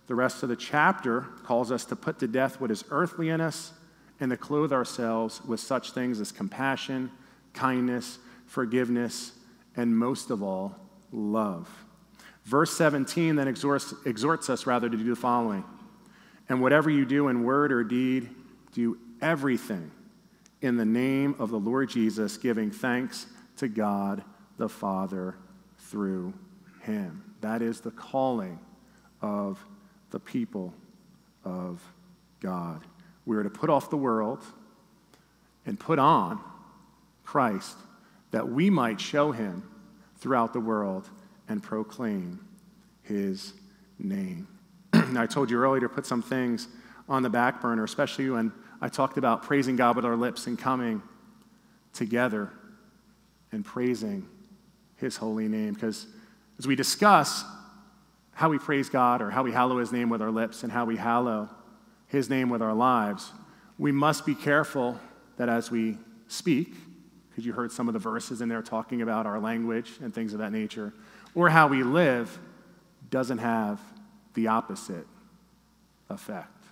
The 0.07 0.15
rest 0.15 0.43
of 0.43 0.49
the 0.49 0.55
chapter 0.55 1.21
calls 1.43 1.71
us 1.71 1.85
to 1.85 1.95
put 1.95 2.19
to 2.19 2.27
death 2.27 2.59
what 2.59 2.71
is 2.71 2.83
earthly 2.89 3.29
in 3.29 3.39
us 3.39 3.71
and 4.19 4.31
to 4.31 4.37
clothe 4.37 4.73
ourselves 4.73 5.41
with 5.45 5.59
such 5.59 5.91
things 5.91 6.19
as 6.19 6.31
compassion, 6.31 7.11
kindness, 7.53 8.19
forgiveness, 8.45 9.33
and 9.75 9.97
most 9.97 10.29
of 10.31 10.43
all, 10.43 10.75
love. 11.11 11.69
Verse 12.43 12.71
17 12.75 13.35
then 13.35 13.47
exhorts, 13.47 13.93
exhorts 14.05 14.49
us 14.49 14.65
rather 14.65 14.89
to 14.89 14.97
do 14.97 15.03
the 15.03 15.15
following 15.15 15.63
And 16.49 16.61
whatever 16.61 16.89
you 16.89 17.05
do 17.05 17.27
in 17.27 17.43
word 17.43 17.71
or 17.71 17.83
deed, 17.83 18.29
do 18.73 18.97
everything 19.21 19.91
in 20.61 20.77
the 20.77 20.85
name 20.85 21.35
of 21.39 21.49
the 21.49 21.59
Lord 21.59 21.89
Jesus, 21.89 22.37
giving 22.37 22.71
thanks 22.71 23.27
to 23.61 23.67
God 23.67 24.23
the 24.57 24.67
Father 24.67 25.35
through 25.77 26.33
him. 26.81 27.23
That 27.41 27.61
is 27.61 27.79
the 27.79 27.91
calling 27.91 28.59
of 29.21 29.63
the 30.09 30.19
people 30.19 30.73
of 31.45 31.79
God. 32.39 32.81
We 33.23 33.37
are 33.37 33.43
to 33.43 33.51
put 33.51 33.69
off 33.69 33.91
the 33.91 33.97
world 33.97 34.43
and 35.67 35.79
put 35.79 35.99
on 35.99 36.41
Christ 37.23 37.77
that 38.31 38.49
we 38.49 38.71
might 38.71 38.99
show 38.99 39.31
him 39.31 39.61
throughout 40.17 40.53
the 40.53 40.59
world 40.59 41.07
and 41.47 41.61
proclaim 41.61 42.43
his 43.03 43.53
name. 43.99 44.47
I 44.93 45.27
told 45.27 45.51
you 45.51 45.59
earlier 45.59 45.81
to 45.81 45.89
put 45.89 46.07
some 46.07 46.23
things 46.23 46.67
on 47.07 47.21
the 47.21 47.29
back 47.29 47.61
burner, 47.61 47.83
especially 47.83 48.27
when 48.31 48.53
I 48.81 48.89
talked 48.89 49.19
about 49.19 49.43
praising 49.43 49.75
God 49.75 49.95
with 49.95 50.05
our 50.05 50.15
lips 50.15 50.47
and 50.47 50.57
coming 50.57 51.03
together 51.93 52.51
and 53.51 53.65
praising 53.65 54.27
his 54.97 55.17
holy 55.17 55.47
name. 55.47 55.73
Because 55.73 56.07
as 56.59 56.67
we 56.67 56.75
discuss 56.75 57.43
how 58.33 58.49
we 58.49 58.57
praise 58.57 58.89
God 58.89 59.21
or 59.21 59.29
how 59.29 59.43
we 59.43 59.51
hallow 59.51 59.79
his 59.79 59.91
name 59.91 60.09
with 60.09 60.21
our 60.21 60.31
lips 60.31 60.63
and 60.63 60.71
how 60.71 60.85
we 60.85 60.97
hallow 60.97 61.49
his 62.07 62.29
name 62.29 62.49
with 62.49 62.61
our 62.61 62.73
lives, 62.73 63.31
we 63.77 63.91
must 63.91 64.25
be 64.25 64.35
careful 64.35 64.99
that 65.37 65.49
as 65.49 65.71
we 65.71 65.97
speak, 66.27 66.73
because 67.29 67.45
you 67.45 67.53
heard 67.53 67.71
some 67.71 67.87
of 67.87 67.93
the 67.93 67.99
verses 67.99 68.41
in 68.41 68.49
there 68.49 68.61
talking 68.61 69.01
about 69.01 69.25
our 69.25 69.39
language 69.39 69.93
and 70.01 70.13
things 70.13 70.33
of 70.33 70.39
that 70.39 70.51
nature, 70.51 70.93
or 71.35 71.49
how 71.49 71.67
we 71.67 71.83
live 71.83 72.39
doesn't 73.09 73.39
have 73.39 73.79
the 74.33 74.47
opposite 74.47 75.07
effect. 76.09 76.63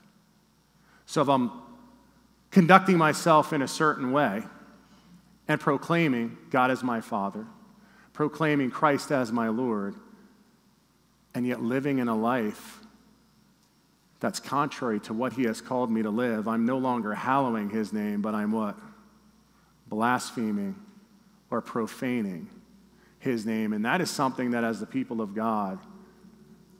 So 1.05 1.21
if 1.21 1.29
I'm 1.29 1.51
conducting 2.51 2.97
myself 2.97 3.53
in 3.53 3.61
a 3.61 3.67
certain 3.67 4.11
way 4.11 4.43
and 5.49 5.59
proclaiming 5.59 6.37
God 6.49 6.71
as 6.71 6.81
my 6.81 7.01
Father, 7.01 7.45
proclaiming 8.13 8.71
Christ 8.71 9.11
as 9.11 9.33
my 9.33 9.49
Lord, 9.49 9.95
and 11.35 11.45
yet 11.45 11.61
living 11.61 11.99
in 11.99 12.07
a 12.07 12.15
life 12.15 12.79
that's 14.21 14.39
contrary 14.39 15.01
to 15.01 15.13
what 15.13 15.33
He 15.33 15.43
has 15.43 15.59
called 15.59 15.91
me 15.91 16.03
to 16.03 16.09
live, 16.09 16.47
I'm 16.47 16.65
no 16.65 16.77
longer 16.77 17.13
hallowing 17.13 17.69
His 17.69 17.91
name, 17.91 18.21
but 18.21 18.33
I'm 18.33 18.53
what? 18.53 18.77
Blaspheming 19.89 20.75
or 21.51 21.61
profaning 21.61 22.49
his 23.19 23.45
name. 23.45 23.73
And 23.73 23.85
that 23.85 24.01
is 24.01 24.09
something 24.09 24.51
that, 24.51 24.63
as 24.63 24.79
the 24.79 24.85
people 24.85 25.21
of 25.21 25.35
God, 25.35 25.79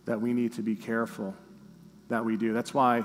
that 0.05 0.21
we 0.21 0.34
need 0.34 0.53
to 0.53 0.62
be 0.62 0.75
careful 0.75 1.36
that 2.08 2.25
we 2.25 2.38
do. 2.38 2.53
That's 2.53 2.73
why 2.73 3.03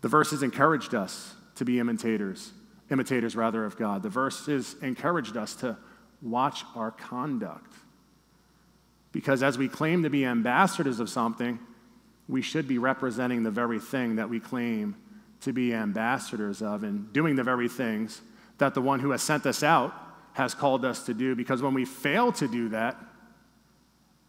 the 0.00 0.08
verses 0.08 0.42
encouraged 0.42 0.94
us 0.94 1.34
to 1.56 1.64
be 1.64 1.78
imitators, 1.78 2.52
imitators 2.90 3.36
rather 3.36 3.64
of 3.64 3.76
God. 3.76 4.02
The 4.02 4.08
verse 4.08 4.40
verses 4.40 4.76
encouraged 4.82 5.36
us 5.36 5.54
to 5.56 5.76
watch 6.22 6.64
our 6.74 6.90
conduct. 6.90 7.72
Because 9.12 9.42
as 9.42 9.58
we 9.58 9.68
claim 9.68 10.02
to 10.02 10.10
be 10.10 10.24
ambassadors 10.24 11.00
of 11.00 11.08
something, 11.08 11.58
we 12.28 12.42
should 12.42 12.68
be 12.68 12.78
representing 12.78 13.42
the 13.42 13.50
very 13.50 13.80
thing 13.80 14.16
that 14.16 14.28
we 14.28 14.38
claim 14.38 14.96
to 15.40 15.52
be 15.52 15.74
ambassadors 15.74 16.62
of 16.62 16.84
and 16.84 17.12
doing 17.12 17.34
the 17.34 17.42
very 17.42 17.68
things 17.68 18.20
that 18.58 18.74
the 18.74 18.82
one 18.82 19.00
who 19.00 19.10
has 19.10 19.22
sent 19.22 19.46
us 19.46 19.62
out 19.62 19.94
has 20.34 20.54
called 20.54 20.84
us 20.84 21.04
to 21.06 21.14
do, 21.14 21.34
because 21.34 21.60
when 21.60 21.74
we 21.74 21.84
fail 21.84 22.30
to 22.30 22.46
do 22.46 22.68
that, 22.68 22.96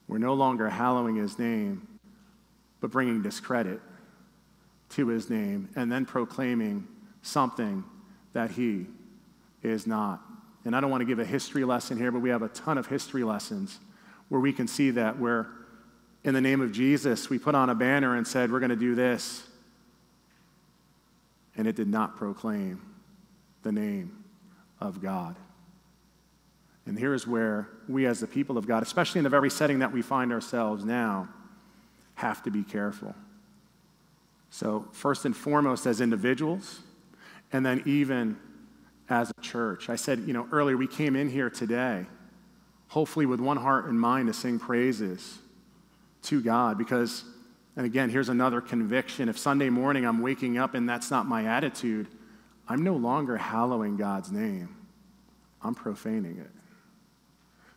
we're 0.08 0.18
no 0.18 0.34
longer 0.34 0.68
hallowing 0.68 1.16
his 1.16 1.38
name, 1.38 1.88
but 2.80 2.92
bringing 2.92 3.22
discredit 3.22 3.80
to 4.90 5.08
his 5.08 5.30
name 5.30 5.70
and 5.76 5.92
then 5.92 6.06
proclaiming 6.06 6.88
something 7.22 7.84
that 8.34 8.52
he 8.52 8.88
is 9.64 9.86
not. 9.86 10.22
And 10.66 10.76
I 10.76 10.80
don't 10.80 10.92
want 10.92 11.02
to 11.02 11.06
give 11.06 11.20
a 11.20 11.26
history 11.26 11.64
lesson 11.64 11.98
here, 11.98 12.12
but 12.12 12.20
we 12.20 12.30
have 12.30 12.42
a 12.42 12.50
ton 12.50 12.78
of 12.78 12.88
history 12.88 13.24
lessons 13.24 13.80
where 14.30 14.40
we 14.40 14.54
can 14.54 14.68
see 14.68 14.92
that, 14.92 15.20
where 15.20 15.48
in 16.24 16.34
the 16.34 16.42
name 16.42 16.62
of 16.62 16.72
Jesus, 16.72 17.30
we 17.30 17.40
put 17.40 17.56
on 17.56 17.70
a 17.70 17.76
banner 17.76 18.16
and 18.16 18.28
said, 18.28 18.52
We're 18.52 18.60
going 18.60 18.70
to 18.70 18.76
do 18.76 18.96
this. 18.96 19.48
And 21.58 21.68
it 21.68 21.76
did 21.76 21.88
not 21.88 22.16
proclaim 22.16 22.82
the 23.64 23.72
name 23.72 24.24
of 24.80 25.02
God. 25.02 25.36
And 26.86 26.98
here 26.98 27.14
is 27.14 27.28
where 27.28 27.68
we, 27.88 28.06
as 28.06 28.20
the 28.20 28.28
people 28.28 28.58
of 28.58 28.68
God, 28.68 28.84
especially 28.84 29.20
in 29.20 29.24
the 29.24 29.30
very 29.30 29.50
setting 29.50 29.80
that 29.80 29.92
we 29.92 30.02
find 30.02 30.32
ourselves 30.32 30.84
now, 30.84 31.28
have 32.16 32.42
to 32.44 32.52
be 32.52 32.64
careful. 32.64 33.16
So, 34.50 34.88
first 34.92 35.26
and 35.26 35.36
foremost, 35.36 35.86
as 35.86 36.02
individuals, 36.02 36.82
and 37.52 37.66
then 37.66 37.84
even 37.86 38.38
as 39.10 39.32
a 39.38 39.42
church. 39.42 39.90
I 39.90 39.96
said, 39.96 40.20
you 40.20 40.34
know, 40.34 40.48
earlier 40.52 40.78
we 40.78 40.88
came 40.88 41.16
in 41.16 41.30
here 41.30 41.50
today, 41.50 42.06
hopefully 42.88 43.26
with 43.26 43.40
one 43.40 43.58
heart 43.58 43.86
and 43.86 44.00
mind 44.00 44.28
to 44.28 44.34
sing 44.34 44.58
praises 44.58 45.40
to 46.24 46.42
God 46.42 46.78
because, 46.78 47.26
and 47.76 47.86
again, 47.86 48.10
here's 48.10 48.30
another 48.30 48.62
conviction. 48.62 49.28
If 49.28 49.38
Sunday 49.38 49.70
morning 49.70 50.06
I'm 50.06 50.22
waking 50.22 50.58
up 50.58 50.76
and 50.76 50.88
that's 50.88 51.12
not 51.12 51.28
my 51.28 51.46
attitude, 51.46 52.08
I'm 52.68 52.84
no 52.84 52.96
longer 52.96 53.36
hallowing 53.38 53.98
God's 53.98 54.32
name, 54.32 54.76
I'm 55.62 55.76
profaning 55.76 56.38
it. 56.38 56.50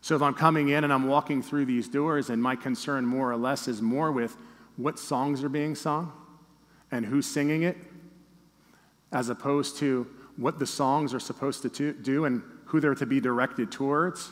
So 0.01 0.15
if 0.15 0.21
I'm 0.21 0.35
coming 0.35 0.69
in 0.69 0.85
and 0.85 0.93
I'm 0.93 1.09
walking 1.09 1.43
through 1.43 1.65
these 1.65 1.89
doors, 1.89 2.29
and 2.29 2.43
my 2.43 2.57
concern 2.57 3.07
more 3.07 3.33
or 3.33 3.39
less 3.39 3.67
is 3.67 3.81
more 3.81 4.13
with 4.13 4.37
what 4.77 4.99
songs 4.99 5.43
are 5.43 5.49
being 5.49 5.75
sung 5.75 6.13
and 6.91 7.07
who's 7.07 7.25
singing 7.25 7.63
it, 7.63 7.79
as 9.15 9.29
opposed 9.29 9.79
to 9.79 10.07
what 10.37 10.59
the 10.59 10.67
songs 10.67 11.15
are 11.15 11.21
supposed 11.21 11.63
to 11.63 11.93
do 11.93 12.25
and 12.25 12.43
who 12.67 12.81
they're 12.81 12.97
to 12.97 13.07
be 13.07 13.21
directed 13.21 13.71
towards, 13.71 14.31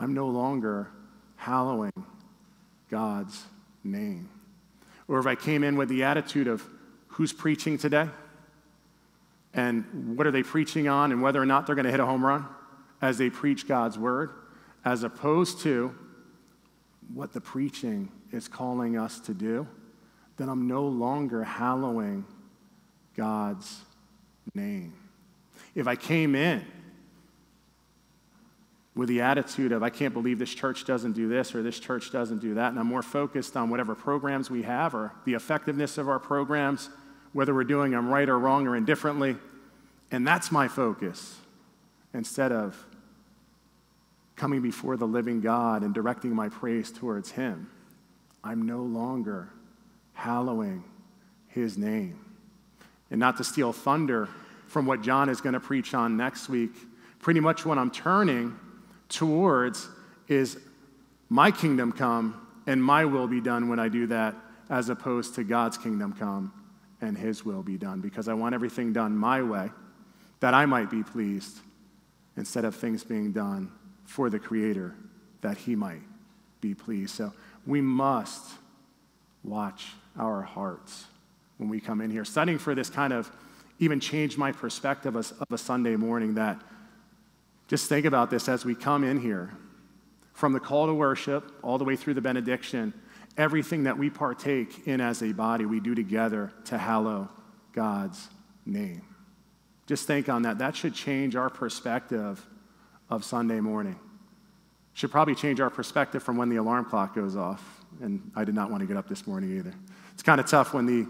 I'm 0.00 0.14
no 0.14 0.26
longer 0.26 0.90
hallowing 1.36 1.92
God's 2.90 3.44
name. 3.84 4.30
Or 5.06 5.18
if 5.18 5.26
I 5.26 5.34
came 5.34 5.62
in 5.62 5.76
with 5.76 5.90
the 5.90 6.02
attitude 6.02 6.48
of 6.48 6.64
who's 7.08 7.32
preaching 7.32 7.76
today 7.76 8.08
and 9.52 10.16
what 10.16 10.26
are 10.26 10.30
they 10.30 10.42
preaching 10.42 10.88
on 10.88 11.12
and 11.12 11.20
whether 11.20 11.40
or 11.40 11.46
not 11.46 11.66
they're 11.66 11.74
going 11.74 11.84
to 11.84 11.90
hit 11.90 12.00
a 12.00 12.06
home 12.06 12.24
run 12.24 12.46
as 13.02 13.18
they 13.18 13.28
preach 13.28 13.68
God's 13.68 13.98
word, 13.98 14.30
as 14.84 15.02
opposed 15.02 15.60
to 15.60 15.94
what 17.12 17.34
the 17.34 17.40
preaching 17.40 18.10
is 18.32 18.48
calling 18.48 18.96
us 18.96 19.20
to 19.20 19.34
do, 19.34 19.66
then 20.38 20.48
I'm 20.48 20.66
no 20.66 20.86
longer 20.86 21.44
hallowing 21.44 22.24
God's 23.18 23.80
name. 24.54 24.94
If 25.74 25.88
I 25.88 25.96
came 25.96 26.36
in 26.36 26.64
with 28.94 29.08
the 29.08 29.20
attitude 29.22 29.72
of, 29.72 29.82
I 29.82 29.90
can't 29.90 30.14
believe 30.14 30.38
this 30.38 30.54
church 30.54 30.84
doesn't 30.84 31.12
do 31.12 31.28
this 31.28 31.52
or 31.52 31.62
this 31.62 31.80
church 31.80 32.12
doesn't 32.12 32.38
do 32.38 32.54
that, 32.54 32.70
and 32.70 32.78
I'm 32.78 32.86
more 32.86 33.02
focused 33.02 33.56
on 33.56 33.70
whatever 33.70 33.96
programs 33.96 34.50
we 34.50 34.62
have 34.62 34.94
or 34.94 35.12
the 35.24 35.34
effectiveness 35.34 35.98
of 35.98 36.08
our 36.08 36.20
programs, 36.20 36.90
whether 37.32 37.52
we're 37.52 37.64
doing 37.64 37.90
them 37.90 38.08
right 38.08 38.28
or 38.28 38.38
wrong 38.38 38.68
or 38.68 38.76
indifferently, 38.76 39.36
and 40.12 40.26
that's 40.26 40.52
my 40.52 40.68
focus, 40.68 41.38
instead 42.14 42.52
of 42.52 42.86
coming 44.36 44.62
before 44.62 44.96
the 44.96 45.06
living 45.06 45.40
God 45.40 45.82
and 45.82 45.92
directing 45.92 46.32
my 46.34 46.48
praise 46.48 46.92
towards 46.92 47.32
Him, 47.32 47.68
I'm 48.44 48.64
no 48.64 48.82
longer 48.82 49.50
hallowing 50.12 50.84
His 51.48 51.76
name. 51.76 52.27
And 53.10 53.18
not 53.18 53.36
to 53.38 53.44
steal 53.44 53.72
thunder 53.72 54.28
from 54.66 54.86
what 54.86 55.02
John 55.02 55.28
is 55.28 55.40
going 55.40 55.54
to 55.54 55.60
preach 55.60 55.94
on 55.94 56.16
next 56.16 56.48
week, 56.48 56.72
pretty 57.20 57.40
much 57.40 57.64
what 57.64 57.78
I'm 57.78 57.90
turning 57.90 58.58
towards 59.08 59.88
is 60.28 60.58
my 61.28 61.50
kingdom 61.50 61.92
come 61.92 62.46
and 62.66 62.82
my 62.82 63.04
will 63.06 63.26
be 63.26 63.40
done 63.40 63.68
when 63.68 63.78
I 63.78 63.88
do 63.88 64.06
that, 64.08 64.34
as 64.68 64.90
opposed 64.90 65.34
to 65.36 65.44
God's 65.44 65.78
kingdom 65.78 66.12
come 66.12 66.52
and 67.00 67.16
his 67.16 67.44
will 67.44 67.62
be 67.62 67.78
done, 67.78 68.00
because 68.00 68.28
I 68.28 68.34
want 68.34 68.54
everything 68.54 68.92
done 68.92 69.16
my 69.16 69.40
way, 69.40 69.70
that 70.40 70.52
I 70.52 70.66
might 70.66 70.90
be 70.90 71.02
pleased, 71.02 71.58
instead 72.36 72.64
of 72.64 72.74
things 72.74 73.04
being 73.04 73.32
done 73.32 73.72
for 74.04 74.28
the 74.28 74.38
Creator, 74.38 74.94
that 75.40 75.56
he 75.56 75.74
might 75.74 76.02
be 76.60 76.74
pleased. 76.74 77.14
So 77.14 77.32
we 77.66 77.80
must 77.80 78.44
watch 79.44 79.86
our 80.18 80.42
hearts 80.42 81.06
when 81.58 81.68
we 81.68 81.80
come 81.80 82.00
in 82.00 82.10
here. 82.10 82.24
Studying 82.24 82.58
for 82.58 82.74
this 82.74 82.88
kind 82.88 83.12
of 83.12 83.30
even 83.78 84.00
changed 84.00 84.38
my 84.38 84.50
perspective 84.50 85.14
of 85.14 85.32
a 85.50 85.58
Sunday 85.58 85.96
morning 85.96 86.34
that 86.34 86.60
just 87.68 87.88
think 87.88 88.06
about 88.06 88.30
this 88.30 88.48
as 88.48 88.64
we 88.64 88.74
come 88.74 89.04
in 89.04 89.20
here 89.20 89.52
from 90.32 90.52
the 90.52 90.60
call 90.60 90.86
to 90.86 90.94
worship 90.94 91.52
all 91.62 91.78
the 91.78 91.84
way 91.84 91.96
through 91.96 92.14
the 92.14 92.20
benediction, 92.20 92.94
everything 93.36 93.84
that 93.84 93.98
we 93.98 94.08
partake 94.08 94.86
in 94.86 95.00
as 95.00 95.22
a 95.22 95.32
body, 95.32 95.66
we 95.66 95.80
do 95.80 95.94
together 95.94 96.52
to 96.64 96.78
hallow 96.78 97.28
God's 97.72 98.28
name. 98.64 99.02
Just 99.86 100.06
think 100.06 100.28
on 100.28 100.42
that. 100.42 100.58
That 100.58 100.76
should 100.76 100.94
change 100.94 101.34
our 101.36 101.50
perspective 101.50 102.44
of 103.10 103.24
Sunday 103.24 103.60
morning. 103.60 103.98
Should 104.94 105.10
probably 105.10 105.34
change 105.34 105.60
our 105.60 105.70
perspective 105.70 106.22
from 106.22 106.36
when 106.36 106.48
the 106.48 106.56
alarm 106.56 106.84
clock 106.84 107.14
goes 107.14 107.36
off. 107.36 107.84
And 108.00 108.30
I 108.34 108.44
did 108.44 108.54
not 108.54 108.70
want 108.70 108.80
to 108.80 108.86
get 108.86 108.96
up 108.96 109.08
this 109.08 109.26
morning 109.26 109.56
either. 109.56 109.74
It's 110.12 110.22
kind 110.22 110.40
of 110.40 110.46
tough 110.46 110.74
when 110.74 110.86
the 110.86 111.06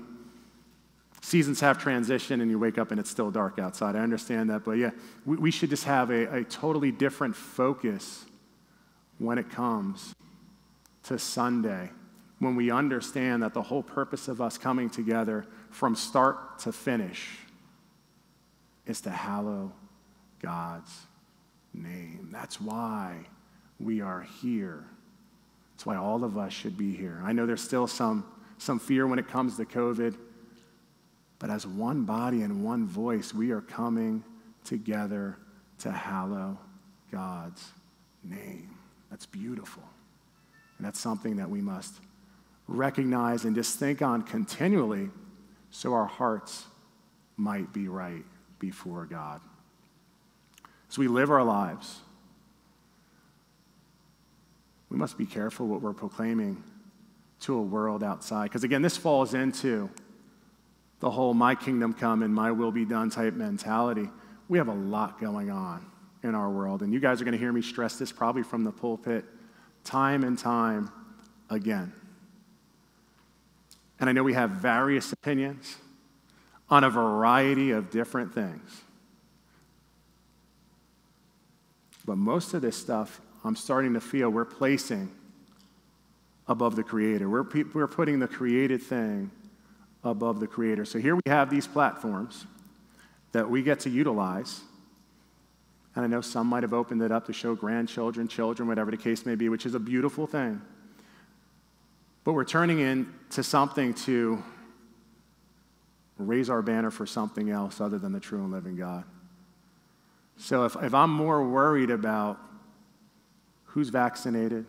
seasons 1.20 1.60
have 1.60 1.78
transition 1.78 2.40
and 2.40 2.50
you 2.50 2.58
wake 2.58 2.78
up 2.78 2.90
and 2.90 3.00
it's 3.00 3.10
still 3.10 3.30
dark 3.30 3.58
outside. 3.58 3.96
I 3.96 4.00
understand 4.00 4.50
that. 4.50 4.64
But 4.64 4.72
yeah, 4.72 4.90
we, 5.24 5.36
we 5.36 5.50
should 5.50 5.70
just 5.70 5.84
have 5.84 6.10
a, 6.10 6.38
a 6.38 6.44
totally 6.44 6.92
different 6.92 7.36
focus 7.36 8.24
when 9.18 9.38
it 9.38 9.50
comes 9.50 10.14
to 11.04 11.18
Sunday, 11.18 11.90
when 12.38 12.54
we 12.54 12.70
understand 12.70 13.42
that 13.42 13.54
the 13.54 13.62
whole 13.62 13.82
purpose 13.82 14.28
of 14.28 14.40
us 14.40 14.58
coming 14.58 14.90
together 14.90 15.46
from 15.70 15.94
start 15.94 16.58
to 16.60 16.72
finish 16.72 17.38
is 18.86 19.00
to 19.02 19.10
hallow 19.10 19.72
God's 20.40 20.92
name. 21.74 22.28
That's 22.32 22.60
why 22.60 23.16
we 23.80 24.00
are 24.00 24.22
here. 24.40 24.84
That's 25.74 25.86
why 25.86 25.96
all 25.96 26.24
of 26.24 26.36
us 26.36 26.52
should 26.52 26.76
be 26.76 26.94
here. 26.94 27.20
I 27.24 27.32
know 27.32 27.46
there's 27.46 27.62
still 27.62 27.86
some, 27.86 28.24
some 28.58 28.78
fear 28.78 29.06
when 29.06 29.18
it 29.18 29.28
comes 29.28 29.56
to 29.56 29.64
COVID, 29.64 30.16
but 31.38 31.50
as 31.50 31.66
one 31.66 32.04
body 32.04 32.42
and 32.42 32.64
one 32.64 32.86
voice, 32.86 33.32
we 33.32 33.50
are 33.52 33.60
coming 33.60 34.24
together 34.64 35.36
to 35.80 35.90
hallow 35.90 36.58
God's 37.12 37.64
name. 38.24 38.70
That's 39.10 39.26
beautiful. 39.26 39.82
And 40.76 40.86
that's 40.86 41.00
something 41.00 41.36
that 41.36 41.48
we 41.48 41.60
must 41.60 42.00
recognize 42.66 43.44
and 43.44 43.54
just 43.54 43.78
think 43.78 44.02
on 44.02 44.22
continually 44.22 45.10
so 45.70 45.92
our 45.94 46.06
hearts 46.06 46.66
might 47.36 47.72
be 47.72 47.88
right 47.88 48.24
before 48.58 49.06
God. 49.06 49.40
As 50.90 50.98
we 50.98 51.08
live 51.08 51.30
our 51.30 51.44
lives, 51.44 52.00
we 54.88 54.96
must 54.96 55.18
be 55.18 55.26
careful 55.26 55.66
what 55.66 55.82
we're 55.82 55.92
proclaiming 55.92 56.62
to 57.40 57.54
a 57.54 57.62
world 57.62 58.02
outside. 58.02 58.44
Because 58.44 58.64
again, 58.64 58.82
this 58.82 58.96
falls 58.96 59.34
into 59.34 59.90
the 61.00 61.10
whole 61.10 61.34
my 61.34 61.54
kingdom 61.54 61.92
come 61.92 62.22
and 62.22 62.34
my 62.34 62.50
will 62.50 62.72
be 62.72 62.84
done 62.84 63.10
type 63.10 63.34
mentality. 63.34 64.08
We 64.48 64.58
have 64.58 64.68
a 64.68 64.74
lot 64.74 65.20
going 65.20 65.50
on 65.50 65.86
in 66.22 66.34
our 66.34 66.50
world. 66.50 66.82
And 66.82 66.92
you 66.92 67.00
guys 67.00 67.20
are 67.20 67.24
going 67.24 67.32
to 67.32 67.38
hear 67.38 67.52
me 67.52 67.62
stress 67.62 67.98
this 67.98 68.10
probably 68.10 68.42
from 68.42 68.64
the 68.64 68.72
pulpit 68.72 69.24
time 69.84 70.24
and 70.24 70.38
time 70.38 70.90
again. 71.50 71.92
And 74.00 74.08
I 74.08 74.12
know 74.12 74.22
we 74.22 74.34
have 74.34 74.50
various 74.50 75.12
opinions 75.12 75.76
on 76.70 76.84
a 76.84 76.90
variety 76.90 77.70
of 77.70 77.90
different 77.90 78.34
things. 78.34 78.82
But 82.04 82.16
most 82.16 82.54
of 82.54 82.62
this 82.62 82.76
stuff 82.76 83.20
I'm 83.44 83.56
starting 83.56 83.94
to 83.94 84.00
feel 84.00 84.30
we're 84.30 84.44
placing 84.44 85.10
above 86.48 86.76
the 86.76 86.82
Creator. 86.82 87.28
We're, 87.28 87.46
we're 87.72 87.86
putting 87.86 88.18
the 88.18 88.28
created 88.28 88.82
thing 88.82 89.30
above 90.10 90.40
the 90.40 90.46
Creator. 90.46 90.84
So 90.84 90.98
here 90.98 91.16
we 91.16 91.22
have 91.26 91.50
these 91.50 91.66
platforms 91.66 92.46
that 93.32 93.48
we 93.48 93.62
get 93.62 93.80
to 93.80 93.90
utilize. 93.90 94.60
And 95.94 96.04
I 96.04 96.08
know 96.08 96.20
some 96.20 96.46
might 96.46 96.62
have 96.62 96.72
opened 96.72 97.02
it 97.02 97.10
up 97.10 97.26
to 97.26 97.32
show 97.32 97.54
grandchildren, 97.54 98.28
children, 98.28 98.68
whatever 98.68 98.90
the 98.90 98.96
case 98.96 99.26
may 99.26 99.34
be, 99.34 99.48
which 99.48 99.66
is 99.66 99.74
a 99.74 99.80
beautiful 99.80 100.26
thing. 100.26 100.60
But 102.24 102.32
we're 102.34 102.44
turning 102.44 102.80
into 102.80 103.42
something 103.42 103.94
to 103.94 104.42
raise 106.18 106.50
our 106.50 106.62
banner 106.62 106.90
for 106.90 107.06
something 107.06 107.50
else 107.50 107.80
other 107.80 107.98
than 107.98 108.12
the 108.12 108.20
true 108.20 108.40
and 108.40 108.50
living 108.50 108.76
God. 108.76 109.04
So 110.36 110.64
if, 110.64 110.76
if 110.82 110.94
I'm 110.94 111.12
more 111.12 111.44
worried 111.46 111.90
about 111.90 112.38
who's 113.64 113.88
vaccinated, 113.88 114.66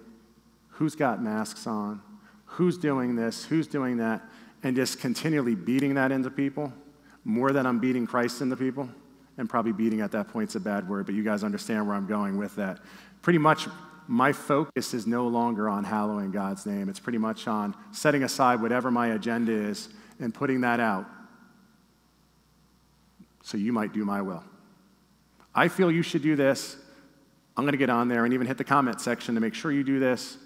who's 0.70 0.96
got 0.96 1.22
masks 1.22 1.68
on, 1.68 2.02
who's 2.46 2.78
doing 2.78 3.16
this, 3.16 3.46
who's 3.46 3.68
doing 3.68 3.98
that, 3.98 4.22
and 4.64 4.76
just 4.76 5.00
continually 5.00 5.56
beating 5.56 5.96
that 5.96 6.12
into 6.12 6.30
people 6.30 6.74
more 7.24 7.52
than 7.52 7.66
I'm 7.66 7.80
beating 7.80 8.08
Christ 8.08 8.42
into 8.42 8.56
people, 8.56 8.90
and 9.38 9.50
probably 9.50 9.72
beating 9.72 10.02
at 10.02 10.12
that 10.12 10.28
point's 10.28 10.56
a 10.56 10.60
bad 10.60 10.88
word, 10.90 11.06
but 11.06 11.16
you 11.16 11.24
guys 11.24 11.44
understand 11.44 11.88
where 11.88 11.96
I'm 11.96 12.08
going 12.08 12.38
with 12.38 12.56
that. 12.58 12.80
Pretty 13.22 13.40
much 13.40 13.68
my 14.08 14.34
focus 14.34 14.94
is 14.94 15.08
no 15.08 15.28
longer 15.28 15.70
on 15.70 15.84
hallowing 15.84 16.32
God's 16.32 16.66
name. 16.66 16.90
It's 16.90 17.00
pretty 17.00 17.20
much 17.20 17.48
on 17.48 17.76
setting 17.92 18.24
aside 18.24 18.62
whatever 18.62 18.92
my 18.92 19.08
agenda 19.10 19.54
is 19.54 19.88
and 20.20 20.34
putting 20.34 20.62
that 20.62 20.80
out 20.80 21.06
so 23.44 23.58
you 23.58 23.72
might 23.72 23.94
do 23.94 24.04
my 24.04 24.22
will. 24.22 24.44
I 25.56 25.68
feel 25.68 25.92
you 25.92 26.02
should 26.02 26.22
do 26.22 26.36
this. 26.36 26.76
I'm 27.56 27.64
going 27.64 27.74
to 27.74 27.78
get 27.78 27.90
on 27.90 28.08
there 28.08 28.26
and 28.26 28.34
even 28.34 28.48
hit 28.48 28.58
the 28.58 28.64
comment 28.64 29.00
section 29.00 29.36
to 29.36 29.42
make 29.42 29.54
sure 29.54 29.72
you 29.72 29.84
do 29.84 30.00
this. 30.00 30.38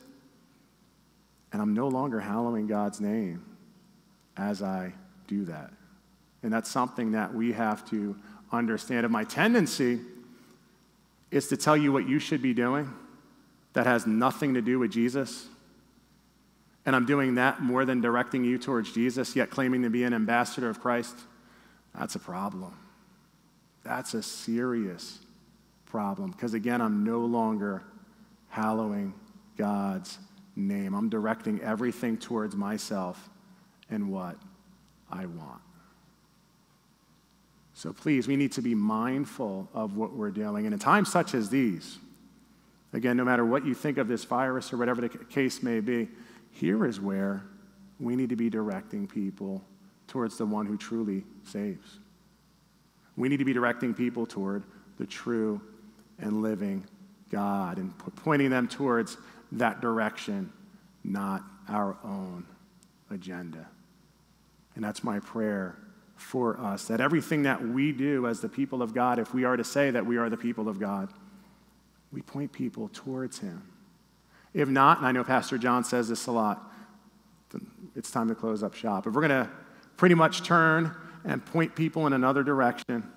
And 1.51 1.61
I'm 1.61 1.73
no 1.73 1.87
longer 1.87 2.19
hallowing 2.19 2.67
God's 2.67 2.99
name 2.99 3.52
as 4.37 4.61
I 4.61 4.93
do 5.27 5.45
that. 5.45 5.71
And 6.41 6.51
that's 6.51 6.69
something 6.69 7.13
that 7.13 7.33
we 7.33 7.53
have 7.53 7.89
to 7.89 8.15
understand. 8.51 9.05
If 9.05 9.11
my 9.11 9.23
tendency 9.23 9.99
is 11.31 11.47
to 11.47 11.57
tell 11.57 11.77
you 11.77 11.91
what 11.91 12.07
you 12.07 12.19
should 12.19 12.41
be 12.41 12.53
doing 12.53 12.93
that 13.73 13.85
has 13.85 14.05
nothing 14.05 14.53
to 14.53 14.61
do 14.61 14.77
with 14.77 14.91
Jesus, 14.91 15.47
and 16.85 16.95
I'm 16.95 17.05
doing 17.05 17.35
that 17.35 17.61
more 17.61 17.85
than 17.85 18.01
directing 18.01 18.43
you 18.43 18.57
towards 18.57 18.91
Jesus, 18.91 19.35
yet 19.35 19.49
claiming 19.49 19.83
to 19.83 19.89
be 19.89 20.03
an 20.03 20.13
ambassador 20.13 20.69
of 20.69 20.81
Christ, 20.81 21.15
that's 21.97 22.15
a 22.15 22.19
problem. 22.19 22.77
That's 23.83 24.13
a 24.13 24.23
serious 24.23 25.19
problem 25.85 26.31
because, 26.31 26.53
again, 26.53 26.81
I'm 26.81 27.03
no 27.03 27.19
longer 27.19 27.83
hallowing 28.49 29.13
God's 29.57 30.17
name. 30.55 30.93
I'm 30.93 31.09
directing 31.09 31.61
everything 31.61 32.17
towards 32.17 32.55
myself 32.55 33.29
and 33.93 34.11
what 34.11 34.35
I 35.09 35.25
want. 35.25 35.61
So 37.73 37.93
please, 37.93 38.27
we 38.27 38.35
need 38.35 38.51
to 38.53 38.61
be 38.61 38.75
mindful 38.75 39.69
of 39.73 39.95
what 39.95 40.13
we're 40.13 40.31
dealing. 40.31 40.65
In 40.65 40.77
times 40.79 41.11
such 41.11 41.33
as 41.33 41.49
these, 41.49 41.97
again, 42.91 43.17
no 43.17 43.25
matter 43.25 43.45
what 43.45 43.65
you 43.65 43.73
think 43.73 43.97
of 43.97 44.07
this 44.07 44.23
virus 44.23 44.71
or 44.73 44.77
whatever 44.77 45.01
the 45.01 45.09
case 45.09 45.63
may 45.63 45.79
be, 45.79 46.07
here 46.51 46.85
is 46.85 46.99
where 46.99 47.43
we 47.99 48.15
need 48.15 48.29
to 48.29 48.35
be 48.35 48.49
directing 48.49 49.07
people 49.07 49.63
towards 50.07 50.37
the 50.37 50.45
one 50.45 50.65
who 50.65 50.77
truly 50.77 51.23
saves. 51.43 51.99
We 53.15 53.29
need 53.29 53.37
to 53.37 53.45
be 53.45 53.53
directing 53.53 53.93
people 53.93 54.25
toward 54.25 54.63
the 54.97 55.05
true 55.05 55.61
and 56.19 56.41
living 56.41 56.85
God 57.31 57.77
and 57.77 57.93
pointing 58.17 58.49
them 58.49 58.67
towards 58.67 59.17
that 59.53 59.81
direction, 59.81 60.51
not 61.03 61.43
our 61.67 61.97
own 62.03 62.45
agenda. 63.09 63.67
And 64.75 64.83
that's 64.83 65.03
my 65.03 65.19
prayer 65.19 65.77
for 66.15 66.59
us 66.59 66.85
that 66.85 67.01
everything 67.01 67.43
that 67.43 67.61
we 67.61 67.91
do 67.91 68.27
as 68.27 68.39
the 68.39 68.49
people 68.49 68.81
of 68.81 68.93
God, 68.93 69.19
if 69.19 69.33
we 69.33 69.43
are 69.43 69.57
to 69.57 69.63
say 69.63 69.91
that 69.91 70.05
we 70.05 70.17
are 70.17 70.29
the 70.29 70.37
people 70.37 70.69
of 70.69 70.79
God, 70.79 71.11
we 72.11 72.21
point 72.21 72.51
people 72.51 72.89
towards 72.93 73.39
Him. 73.39 73.63
If 74.53 74.69
not, 74.69 74.99
and 74.99 75.07
I 75.07 75.11
know 75.11 75.23
Pastor 75.23 75.57
John 75.57 75.83
says 75.83 76.09
this 76.09 76.27
a 76.27 76.31
lot, 76.31 76.71
it's 77.95 78.11
time 78.11 78.27
to 78.29 78.35
close 78.35 78.63
up 78.63 78.73
shop. 78.73 79.07
If 79.07 79.13
we're 79.13 79.27
going 79.27 79.45
to 79.45 79.49
pretty 79.97 80.15
much 80.15 80.43
turn 80.43 80.95
and 81.25 81.45
point 81.45 81.75
people 81.75 82.07
in 82.07 82.13
another 82.13 82.43
direction, 82.43 83.07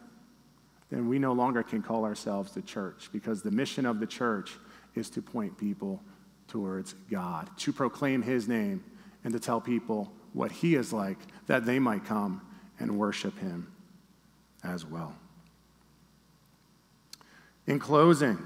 then 0.90 1.08
we 1.08 1.18
no 1.18 1.32
longer 1.32 1.62
can 1.62 1.82
call 1.82 2.04
ourselves 2.04 2.52
the 2.52 2.62
church 2.62 3.08
because 3.12 3.42
the 3.42 3.50
mission 3.50 3.86
of 3.86 4.00
the 4.00 4.06
church 4.06 4.52
is 4.94 5.10
to 5.10 5.22
point 5.22 5.58
people 5.58 6.02
towards 6.48 6.94
God, 7.10 7.50
to 7.58 7.72
proclaim 7.72 8.22
His 8.22 8.48
name, 8.48 8.84
and 9.24 9.32
to 9.32 9.40
tell 9.40 9.60
people 9.60 10.12
what 10.36 10.52
He 10.52 10.74
is 10.74 10.92
like, 10.92 11.16
that 11.46 11.64
they 11.64 11.78
might 11.78 12.04
come 12.04 12.42
and 12.78 12.98
worship 12.98 13.38
Him 13.38 13.72
as 14.62 14.84
well. 14.84 15.16
In 17.66 17.78
closing, 17.78 18.38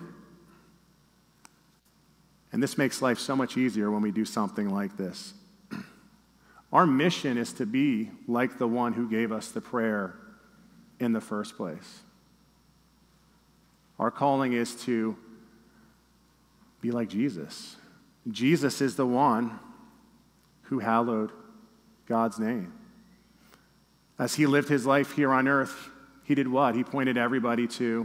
and 2.53 2.63
this 2.63 2.79
makes 2.79 3.03
life 3.03 3.19
so 3.19 3.35
much 3.35 3.57
easier 3.57 3.91
when 3.91 4.03
we 4.03 4.13
do 4.13 4.25
something 4.25 4.71
like 4.71 4.97
this. 4.97 5.35
Our 6.73 6.87
mission 6.87 7.37
is 7.37 7.53
to 7.55 7.67
be 7.67 8.11
like 8.29 8.59
the 8.59 8.69
one 8.69 8.93
who 8.93 9.11
gave 9.11 9.33
us 9.33 9.49
the 9.49 9.61
prayer 9.61 10.15
in 11.01 11.13
the 11.13 11.21
first 11.21 11.57
place. 11.57 12.01
Our 13.99 14.13
calling 14.13 14.53
is 14.53 14.77
to 14.85 15.17
be 16.81 16.93
like 16.93 17.09
Jesus. 17.09 17.75
Jesus 18.31 18.81
is 18.81 18.95
the 18.95 19.07
one 19.07 19.59
who 20.63 20.79
hallowed 20.79 21.33
God's 22.11 22.41
name. 22.41 22.73
As 24.19 24.35
he 24.35 24.45
lived 24.45 24.69
his 24.69 24.85
life 24.85 25.13
here 25.13 25.31
on 25.31 25.47
earth, 25.47 25.89
he 26.25 26.35
did 26.35 26.49
what? 26.49 26.75
He 26.75 26.83
pointed 26.83 27.17
everybody 27.17 27.69
to 27.69 28.05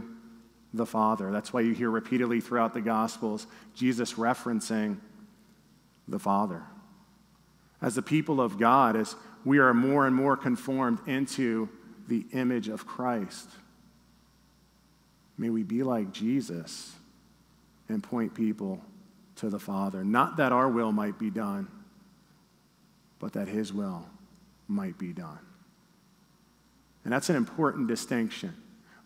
the 0.72 0.86
Father. 0.86 1.32
That's 1.32 1.52
why 1.52 1.62
you 1.62 1.72
hear 1.72 1.90
repeatedly 1.90 2.40
throughout 2.40 2.72
the 2.72 2.80
Gospels 2.80 3.48
Jesus 3.74 4.12
referencing 4.14 4.98
the 6.06 6.20
Father. 6.20 6.62
As 7.82 7.96
the 7.96 8.02
people 8.02 8.40
of 8.40 8.60
God, 8.60 8.94
as 8.94 9.16
we 9.44 9.58
are 9.58 9.74
more 9.74 10.06
and 10.06 10.14
more 10.14 10.36
conformed 10.36 11.00
into 11.08 11.68
the 12.06 12.26
image 12.32 12.68
of 12.68 12.86
Christ, 12.86 13.50
may 15.36 15.50
we 15.50 15.64
be 15.64 15.82
like 15.82 16.12
Jesus 16.12 16.94
and 17.88 18.00
point 18.04 18.34
people 18.34 18.80
to 19.36 19.50
the 19.50 19.58
Father. 19.58 20.04
Not 20.04 20.36
that 20.36 20.52
our 20.52 20.68
will 20.68 20.92
might 20.92 21.18
be 21.18 21.30
done, 21.30 21.66
but 23.18 23.32
that 23.34 23.48
His 23.48 23.72
will 23.72 24.06
might 24.68 24.98
be 24.98 25.12
done. 25.12 25.38
And 27.04 27.12
that's 27.12 27.30
an 27.30 27.36
important 27.36 27.88
distinction. 27.88 28.52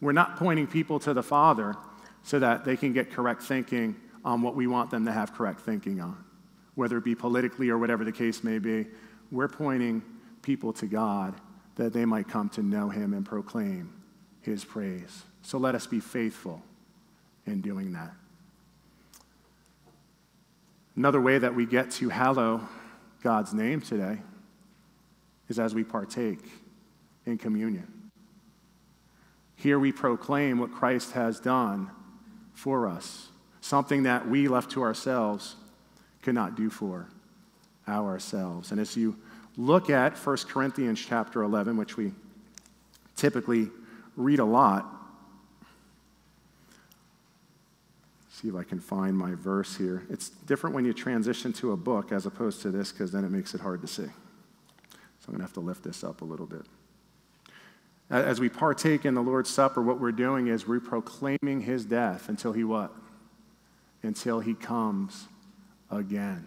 We're 0.01 0.13
not 0.13 0.37
pointing 0.37 0.67
people 0.67 0.99
to 1.01 1.13
the 1.13 1.23
Father 1.23 1.75
so 2.23 2.39
that 2.39 2.65
they 2.65 2.77
can 2.77 2.93
get 2.93 3.11
correct 3.11 3.43
thinking 3.43 3.97
on 4.25 4.43
what 4.43 4.55
we 4.55 4.67
want 4.67 4.91
them 4.91 5.05
to 5.07 5.13
have 5.13 5.35
correct 5.35 5.61
thinking 5.61 6.01
on, 6.01 6.23
whether 6.75 6.97
it 6.99 7.05
be 7.05 7.15
politically 7.15 7.71
or 7.71 7.79
whatever 7.79 8.05
the 8.05 8.13
case 8.13 8.43
may 8.43 8.59
be. 8.59 8.87
We're 9.31 9.49
pointing 9.49 10.03
people 10.43 10.73
to 10.75 10.87
God 10.87 11.35
that 11.77 11.93
they 11.93 12.05
might 12.05 12.29
come 12.29 12.49
to 12.51 12.63
know 12.63 12.89
Him 12.89 13.15
and 13.15 13.25
proclaim 13.25 13.93
His 14.43 14.65
praise. 14.65 15.23
So 15.43 15.59
let 15.59 15.75
us 15.75 15.87
be 15.87 16.01
faithful 16.01 16.63
in 17.47 17.61
doing 17.61 17.93
that. 17.93 18.13
Another 20.97 21.21
way 21.21 21.39
that 21.39 21.55
we 21.55 21.65
get 21.67 21.91
to 21.93 22.09
hallow 22.09 22.69
God's 23.23 23.53
name 23.53 23.81
today 23.81 24.19
is 25.49 25.59
as 25.59 25.75
we 25.75 25.85
partake 25.85 26.41
in 27.27 27.37
communion. 27.39 28.11
Here 29.57 29.79
we 29.79 29.93
proclaim 29.93 30.59
what 30.59 30.73
Christ 30.73 31.13
has 31.13 31.39
done 31.39 31.91
for 32.55 32.89
us, 32.89 33.29
something 33.61 34.05
that 34.05 34.29
we 34.29 34.49
left 34.49 34.71
to 34.73 34.83
ourselves 34.83 35.57
could 36.23 36.35
not 36.35 36.57
do 36.57 36.71
for 36.71 37.09
ourselves. 37.87 38.71
And 38.71 38.81
as 38.81 38.97
you 38.97 39.17
look 39.57 39.91
at 39.91 40.17
1 40.17 40.37
Corinthians 40.49 41.05
chapter 41.05 41.43
11, 41.43 41.77
which 41.77 41.97
we 41.97 42.13
typically 43.17 43.69
read 44.17 44.39
a 44.39 44.45
lot, 44.45 45.00
see 48.41 48.49
if 48.49 48.55
I 48.55 48.65
can 48.65 48.81
find 48.81 49.17
my 49.17 49.35
verse 49.35 49.77
here. 49.77 50.07
It's 50.09 50.31
different 50.31 50.75
when 50.75 50.85
you 50.85 50.95
transition 50.95 51.53
to 51.55 51.73
a 51.73 51.77
book 51.77 52.11
as 52.11 52.25
opposed 52.25 52.63
to 52.63 52.71
this 52.71 52.91
because 52.91 53.13
then 53.13 53.25
it 53.25 53.31
makes 53.31 53.55
it 53.55 53.61
hard 53.61 53.83
to 53.83 53.87
see. 53.87 54.05
So 54.05 55.27
I'm 55.29 55.35
going 55.35 55.39
to 55.39 55.45
have 55.45 55.53
to 55.55 55.61
lift 55.61 55.85
this 55.85 56.03
up 56.03 56.23
a 56.23 56.25
little 56.25 56.47
bit. 56.47 56.63
As 58.09 58.41
we 58.41 58.49
partake 58.49 59.05
in 59.05 59.15
the 59.15 59.23
Lord's 59.23 59.51
Supper, 59.51 59.83
what 59.83 60.01
we're 60.01 60.11
doing 60.11 60.49
is 60.49 60.67
we're 60.67 60.81
proclaiming 60.81 61.61
his 61.61 61.85
death 61.85 62.29
until 62.29 62.53
he 62.53 62.65
what? 62.65 62.93
Until 64.03 64.41
he 64.41 64.55
comes 64.55 65.29
again. 65.91 66.47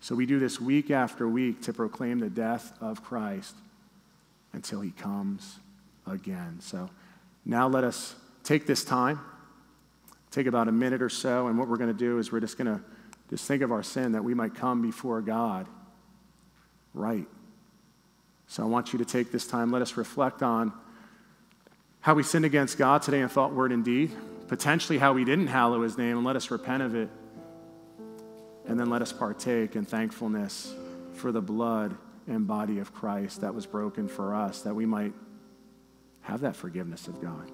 So 0.00 0.14
we 0.14 0.26
do 0.26 0.38
this 0.38 0.60
week 0.60 0.90
after 0.90 1.28
week 1.28 1.62
to 1.62 1.72
proclaim 1.72 2.20
the 2.20 2.30
death 2.30 2.72
of 2.80 3.02
Christ 3.02 3.56
until 4.52 4.80
he 4.80 4.92
comes 4.92 5.58
again. 6.06 6.58
So 6.60 6.88
now 7.44 7.68
let 7.68 7.84
us 7.84 8.14
take 8.44 8.66
this 8.66 8.84
time, 8.84 9.18
take 10.34 10.46
about 10.46 10.68
a 10.68 10.72
minute 10.72 11.00
or 11.00 11.08
so, 11.08 11.46
and 11.46 11.58
what 11.58 11.68
we're 11.68 11.76
going 11.76 11.92
to 11.92 11.98
do 11.98 12.18
is 12.18 12.32
we're 12.32 12.40
just 12.40 12.58
going 12.58 12.66
to 12.66 12.82
just 13.30 13.46
think 13.46 13.62
of 13.62 13.70
our 13.70 13.82
sin 13.82 14.12
that 14.12 14.24
we 14.24 14.34
might 14.34 14.54
come 14.54 14.82
before 14.82 15.20
God 15.22 15.66
right. 16.92 17.26
So 18.46 18.62
I 18.62 18.66
want 18.66 18.92
you 18.92 18.98
to 18.98 19.04
take 19.04 19.32
this 19.32 19.46
time. 19.46 19.70
Let 19.70 19.82
us 19.82 19.96
reflect 19.96 20.42
on 20.42 20.72
how 22.00 22.14
we 22.14 22.22
sinned 22.22 22.44
against 22.44 22.76
God 22.76 23.02
today 23.02 23.20
in 23.20 23.28
thought, 23.28 23.54
word, 23.54 23.72
and 23.72 23.84
deed, 23.84 24.12
potentially 24.48 24.98
how 24.98 25.14
we 25.14 25.24
didn't 25.24 25.46
hallow 25.46 25.82
his 25.82 25.96
name, 25.96 26.18
and 26.18 26.26
let 26.26 26.36
us 26.36 26.50
repent 26.50 26.82
of 26.82 26.94
it. 26.94 27.08
And 28.66 28.78
then 28.78 28.90
let 28.90 29.02
us 29.02 29.12
partake 29.12 29.76
in 29.76 29.84
thankfulness 29.84 30.74
for 31.14 31.32
the 31.32 31.40
blood 31.40 31.96
and 32.26 32.46
body 32.46 32.78
of 32.78 32.92
Christ 32.92 33.40
that 33.42 33.54
was 33.54 33.66
broken 33.66 34.08
for 34.08 34.34
us, 34.34 34.62
that 34.62 34.74
we 34.74 34.84
might 34.86 35.12
have 36.22 36.40
that 36.40 36.56
forgiveness 36.56 37.06
of 37.08 37.20
God. 37.20 37.50